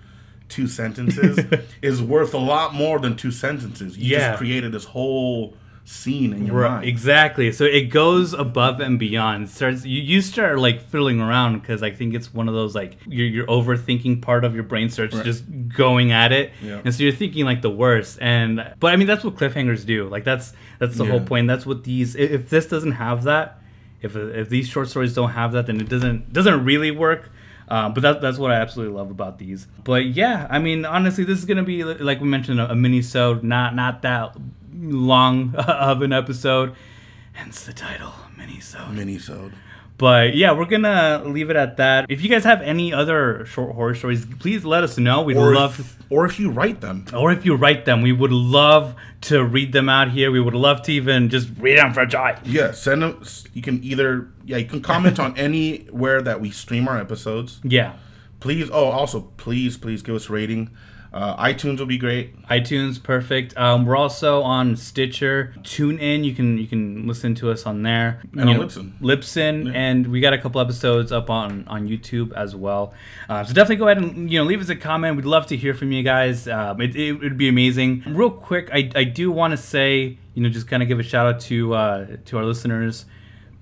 two 0.50 0.68
sentences, 0.68 1.40
is 1.82 2.02
worth 2.02 2.34
a 2.34 2.38
lot 2.38 2.74
more 2.74 3.00
than 3.00 3.18
two 3.18 3.32
sentences. 3.32 3.98
You 3.98 4.12
Yeah. 4.16 4.30
just 4.30 4.38
created 4.38 4.72
this 4.72 4.86
whole 4.86 5.56
scene 5.90 6.34
in 6.34 6.46
your 6.46 6.56
Right, 6.56 6.72
mind. 6.72 6.86
exactly. 6.86 7.50
So 7.54 7.64
it 7.64 7.84
goes 7.90 8.34
above 8.34 8.82
and 8.82 9.00
beyond. 9.00 9.46
It 9.46 9.50
starts 9.50 9.86
you, 9.86 10.02
you 10.02 10.22
start 10.22 10.60
like 10.60 10.82
fiddling 10.82 11.22
around 11.22 11.60
because 11.60 11.82
I 11.82 11.92
think 11.92 12.14
it's 12.14 12.34
one 12.34 12.50
of 12.50 12.54
those 12.54 12.76
like 12.76 12.98
your 13.08 13.26
your 13.26 13.46
overthinking 13.48 14.22
part 14.22 14.44
of 14.44 14.54
your 14.54 14.66
brain 14.66 14.90
starts 14.90 15.16
Right. 15.16 15.24
just 15.24 15.46
going 15.70 16.12
at 16.12 16.34
it, 16.34 16.52
Yeah. 16.62 16.82
and 16.84 16.94
so 16.94 17.04
you're 17.04 17.14
thinking 17.14 17.46
like 17.46 17.62
the 17.62 17.70
worst. 17.70 18.18
And 18.22 18.74
but 18.82 18.92
I 18.92 18.98
mean 18.98 19.08
that's 19.08 19.24
what 19.24 19.36
cliffhangers 19.36 19.86
do. 19.86 20.10
Like 20.10 20.26
that's 20.26 20.52
that's 20.80 20.98
the 20.98 21.06
whole 21.06 21.22
point. 21.22 21.48
That's 21.48 21.66
what 21.66 21.86
these. 21.86 22.16
If 22.16 22.50
this 22.50 22.66
doesn't 22.68 22.92
have 22.94 23.24
that, 23.24 23.62
if 24.02 24.16
if 24.18 24.50
these 24.50 24.68
short 24.68 24.90
stories 24.90 25.14
don't 25.16 25.32
have 25.32 25.54
that, 25.54 25.68
then 25.68 25.80
it 25.80 25.88
doesn't 25.88 26.34
doesn't 26.34 26.66
really 26.66 26.92
work. 26.92 27.32
Uh, 27.70 27.90
but 27.90 28.02
that, 28.02 28.22
that's 28.22 28.38
what 28.38 28.50
I 28.52 28.56
absolutely 28.56 28.96
love 28.96 29.12
about 29.12 29.40
these. 29.40 29.68
But 29.84 30.06
yeah, 30.06 30.48
I 30.50 30.58
mean, 30.60 30.86
honestly, 30.86 31.24
this 31.26 31.38
is 31.40 31.46
gonna 31.46 31.64
be 31.64 31.84
like 31.86 32.20
we 32.22 32.28
mentioned 32.28 32.60
a, 32.62 32.72
a 32.72 32.76
mini-sode, 32.76 33.44
not 33.44 33.74
not 33.76 34.02
that 34.04 34.36
long 34.92 35.56
of 35.58 36.02
an 36.02 36.14
episode. 36.14 36.76
Hence 37.34 37.64
the 37.66 37.74
title, 37.74 38.14
mini-sode. 38.38 38.96
Minisode. 38.96 39.52
But 40.00 40.36
yeah, 40.36 40.52
we're 40.52 40.66
gonna 40.66 41.24
leave 41.26 41.50
it 41.50 41.56
at 41.56 41.78
that. 41.78 42.06
If 42.08 42.22
you 42.22 42.30
guys 42.30 42.44
have 42.44 42.62
any 42.62 42.94
other 42.94 43.46
short 43.48 43.74
horror 43.74 43.96
stories, 43.96 44.28
please 44.28 44.64
let 44.64 44.84
us 44.84 44.98
know. 45.00 45.24
We'd 45.24 45.38
Or 45.38 45.56
love. 45.56 45.80
if, 45.80 45.98
or 46.12 46.26
if 46.28 46.40
you 46.40 46.52
write 46.52 46.82
them. 46.82 47.06
or 47.16 47.32
if 47.32 47.46
you 47.46 47.56
write 47.56 47.86
them, 47.86 48.04
we 48.04 48.12
would 48.12 48.32
love 48.32 48.94
to 49.22 49.44
read 49.44 49.74
them 49.74 49.90
out 49.90 50.12
here. 50.12 50.30
We 50.30 50.40
would 50.40 50.54
love 50.54 50.84
to 50.84 50.92
even 50.92 51.30
just 51.30 51.50
read 51.58 51.80
them 51.80 51.94
for 51.96 52.02
a 52.02 52.08
joy. 52.08 52.38
Yeah, 52.44 52.74
send 52.74 53.02
them. 53.02 53.24
You 53.54 53.64
can 53.64 53.84
either 53.84 54.28
yeah, 54.46 54.58
you 54.58 54.66
can 54.66 54.82
comment 54.82 55.20
on 55.20 55.36
anywhere 55.48 56.22
that 56.22 56.42
we 56.42 56.52
stream 56.52 56.88
our 56.88 57.00
episodes. 57.00 57.60
Yeah. 57.64 57.94
Please, 58.40 58.70
oh, 58.72 58.86
also 58.92 59.22
please, 59.38 59.78
please 59.78 60.04
give 60.04 60.14
us 60.14 60.30
rating. 60.30 60.70
Uh, 61.18 61.44
iTunes 61.44 61.80
will 61.80 61.86
be 61.88 61.98
great. 61.98 62.40
iTunes, 62.48 63.02
perfect. 63.02 63.58
Um, 63.58 63.86
we're 63.86 63.96
also 63.98 64.42
on 64.44 64.76
Stitcher, 64.76 65.54
TuneIn. 65.64 66.24
You 66.24 66.34
can 66.36 66.58
you 66.60 66.68
can 66.68 67.08
listen 67.08 67.34
to 67.36 67.50
us 67.50 67.66
on 67.66 67.82
there. 67.82 68.22
And 68.38 68.50
You 68.50 68.62
on 68.62 68.70
Libsyn. 68.70 68.92
Libsyn, 69.02 69.74
and 69.76 70.08
we 70.08 70.20
got 70.22 70.34
a 70.34 70.38
couple 70.38 70.62
episodes 70.62 71.12
up 71.12 71.30
on 71.30 71.66
on 71.68 71.88
YouTube 71.88 72.34
as 72.34 72.56
well. 72.56 72.94
Uh, 73.28 73.44
so 73.44 73.54
definitely 73.54 73.78
go 73.78 73.88
ahead 73.88 73.98
and 73.98 74.32
you 74.32 74.38
know 74.40 74.46
leave 74.46 74.62
us 74.62 74.70
a 74.70 74.76
comment. 74.76 75.16
We'd 75.16 75.26
love 75.26 75.48
to 75.48 75.58
hear 75.58 75.74
from 75.74 75.92
you 75.92 76.04
guys. 76.04 76.48
Um, 76.48 76.80
it, 76.82 76.96
it 76.96 77.14
would 77.14 77.38
be 77.38 77.48
amazing. 77.50 78.04
Real 78.08 78.30
quick, 78.32 78.70
I, 78.72 78.90
I 78.96 79.04
do 79.04 79.32
want 79.32 79.52
to 79.52 79.58
say 79.58 80.18
you 80.36 80.44
know 80.44 80.50
just 80.50 80.68
kind 80.68 80.84
of 80.84 80.88
give 80.88 81.00
a 81.00 81.04
shout 81.04 81.26
out 81.36 81.40
to 81.50 81.74
uh, 81.74 82.06
to 82.26 82.38
our 82.38 82.46
listeners 82.46 83.06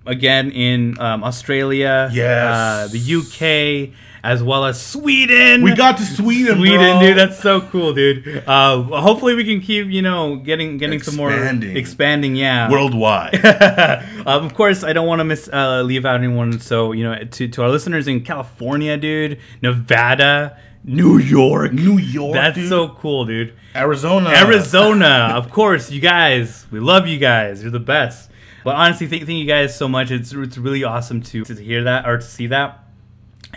again 0.08 0.52
in 0.52 1.00
um, 1.00 1.24
Australia, 1.24 2.10
Yes. 2.14 2.56
uh, 2.56 2.88
the 2.92 3.00
UK, 3.00 3.96
as 4.26 4.42
well 4.42 4.66
as 4.66 4.82
Sweden. 4.84 5.62
We 5.62 5.76
got 5.76 5.98
to 5.98 6.04
Sweden, 6.04 6.58
Sweden, 6.58 6.98
bro. 6.98 7.00
dude. 7.00 7.18
That's 7.18 7.40
so 7.40 7.62
cool, 7.62 7.94
dude. 7.94 8.44
Uh, 8.48 8.82
hopefully, 8.82 9.36
we 9.36 9.46
can 9.46 9.62
keep 9.62 9.88
you 9.88 10.02
know 10.02 10.38
getting 10.38 10.78
getting 10.78 11.02
some 11.02 11.16
more 11.16 11.32
Expanding. 11.32 11.78
expanding. 11.78 12.36
Yeah. 12.36 12.70
worldwide. 12.72 13.46
um, 14.26 14.26
of 14.46 14.54
course, 14.56 14.84
I 14.84 14.94
don't 14.94 15.08
want 15.08 15.20
to 15.20 15.24
miss 15.24 15.48
uh, 15.48 15.84
leave 15.84 16.06
out 16.06 16.16
anyone. 16.16 16.60
So 16.60 16.92
you 16.92 17.04
know, 17.04 17.24
to 17.24 17.48
to 17.48 17.62
our 17.64 17.70
listeners 17.70 18.08
in 18.08 18.22
California, 18.24 18.98
dude, 18.98 19.40
Nevada, 19.62 20.58
New 20.84 21.18
York. 21.20 21.72
New 21.74 21.98
York. 22.00 22.34
That's 22.34 22.58
dude. 22.58 22.70
so 22.70 22.90
cool, 22.90 23.26
dude. 23.26 23.54
Arizona. 23.76 24.30
Arizona, 24.32 25.32
of 25.36 25.52
course, 25.52 25.92
you 25.92 26.02
guys. 26.02 26.66
We 26.72 26.80
love 26.80 27.08
you 27.08 27.20
guys. 27.20 27.62
You're 27.62 27.72
the 27.72 27.80
best. 27.80 28.32
But 28.64 28.76
honestly, 28.76 29.06
thank, 29.06 29.28
thank 29.28 29.38
you 29.38 29.46
guys 29.46 29.78
so 29.78 29.88
much. 29.88 30.10
It's 30.10 30.34
it's 30.34 30.58
really 30.58 30.84
awesome 30.84 31.22
to 31.22 31.44
to 31.44 31.54
hear 31.56 31.84
that 31.84 32.08
or 32.08 32.18
to 32.18 32.24
see 32.24 32.48
that. 32.48 32.85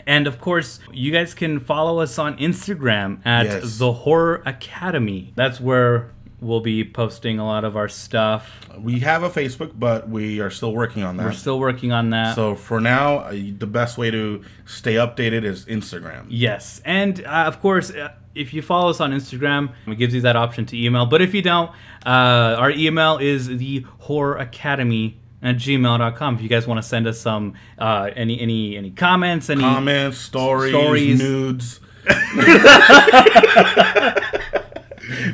And 0.08 0.26
of 0.26 0.40
course, 0.40 0.80
you 0.90 1.12
guys 1.12 1.34
can 1.34 1.60
follow 1.60 2.00
us 2.00 2.18
on 2.18 2.38
Instagram 2.38 3.24
at 3.26 3.44
Yes. 3.46 3.78
the 3.78 3.92
Horror 3.92 4.42
Academy. 4.46 5.32
That's 5.36 5.60
where 5.60 6.12
we'll 6.40 6.60
be 6.60 6.82
posting 6.82 7.38
a 7.38 7.44
lot 7.44 7.62
of 7.64 7.76
our 7.76 7.88
stuff. 7.88 8.50
We 8.78 9.00
have 9.00 9.22
a 9.22 9.28
Facebook, 9.28 9.72
but 9.78 10.08
we 10.08 10.40
are 10.40 10.50
still 10.50 10.72
working 10.72 11.02
on 11.02 11.18
that. 11.18 11.26
We're 11.26 11.32
still 11.32 11.60
working 11.60 11.92
on 11.92 12.10
that. 12.10 12.34
so 12.34 12.54
for 12.54 12.80
now, 12.80 13.18
uh, 13.18 13.32
the 13.32 13.66
best 13.66 13.98
way 13.98 14.10
to 14.10 14.42
stay 14.64 14.94
updated 14.94 15.44
is 15.44 15.66
Instagram. 15.66 16.24
Yes, 16.28 16.80
and 16.86 17.22
uh, 17.26 17.44
of 17.46 17.60
course, 17.60 17.90
uh, 17.90 18.12
if 18.34 18.54
you 18.54 18.62
follow 18.62 18.88
us 18.88 19.00
on 19.00 19.12
Instagram, 19.12 19.72
it 19.86 19.96
gives 19.96 20.14
you 20.14 20.20
that 20.22 20.36
option 20.36 20.64
to 20.66 20.76
email. 20.82 21.04
But 21.06 21.20
if 21.20 21.34
you 21.34 21.42
don't, 21.42 21.70
uh, 22.06 22.56
our 22.58 22.70
email 22.70 23.18
is 23.18 23.48
the 23.48 23.84
Horror 23.98 24.36
Academy 24.36 25.18
at 25.42 25.56
gmail.com. 25.56 26.34
If 26.36 26.42
you 26.42 26.48
guys 26.48 26.66
want 26.66 26.82
to 26.82 26.88
send 26.88 27.06
us 27.06 27.20
some 27.20 27.54
uh, 27.78 28.10
any 28.16 28.40
any 28.40 28.76
any 28.76 28.90
comments, 28.90 29.50
any 29.50 29.60
Comments, 29.62 30.16
stories, 30.16 30.72
Stories. 30.72 31.18
nudes. 31.18 31.80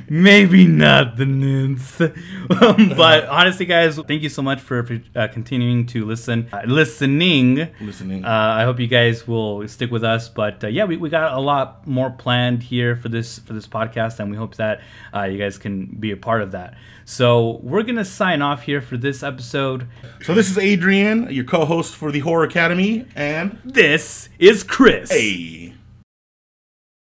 maybe 0.09 0.67
not 0.67 1.17
the 1.17 1.27
nudes. 1.27 1.97
but 2.49 3.27
honestly, 3.27 3.67
guys, 3.67 3.99
thank 3.99 4.23
you 4.23 4.29
so 4.29 4.43
much 4.43 4.61
for, 4.61 4.83
for 4.85 5.01
uh, 5.15 5.29
continuing 5.29 5.87
to 5.87 6.05
listen, 6.05 6.49
uh, 6.53 6.63
listening. 6.67 7.69
Listening. 7.81 8.25
Uh, 8.25 8.29
I 8.29 8.65
hope 8.65 8.81
you 8.81 8.87
guys 8.87 9.27
will 9.27 9.67
stick 9.69 9.91
with 9.91 10.05
us. 10.05 10.29
But 10.29 10.65
uh, 10.65 10.69
yeah, 10.69 10.85
we, 10.85 10.97
we 10.97 11.09
got 11.11 11.33
a 11.35 11.41
lot 11.41 11.87
more 11.87 12.11
planned 12.11 12.63
here 12.63 12.97
for 12.97 13.09
this 13.09 13.39
for 13.41 13.53
this 13.53 13.67
podcast, 13.67 14.21
and 14.21 14.31
we 14.31 14.37
hope 14.37 14.57
that 14.57 14.81
uh, 15.15 15.25
you 15.25 15.39
guys 15.39 15.59
can 15.59 15.87
be 15.87 16.11
a 16.11 16.17
part 16.17 16.43
of 16.43 16.53
that. 16.53 16.75
So 17.05 17.61
we're 17.63 17.83
gonna 17.83 18.05
sign 18.05 18.41
off 18.41 18.63
here 18.63 18.81
for 18.81 18.97
this 18.97 19.23
episode. 19.23 19.87
So 20.23 20.33
this 20.35 20.51
is 20.51 20.57
Adrian, 20.57 21.31
your 21.31 21.45
co-host 21.45 21.95
for 21.95 22.11
the 22.11 22.21
Horror 22.21 22.45
Academy, 22.45 23.05
and 23.15 23.59
This 23.65 24.31
is 24.39 24.63
Chris. 24.63 25.11
hey. 25.13 25.74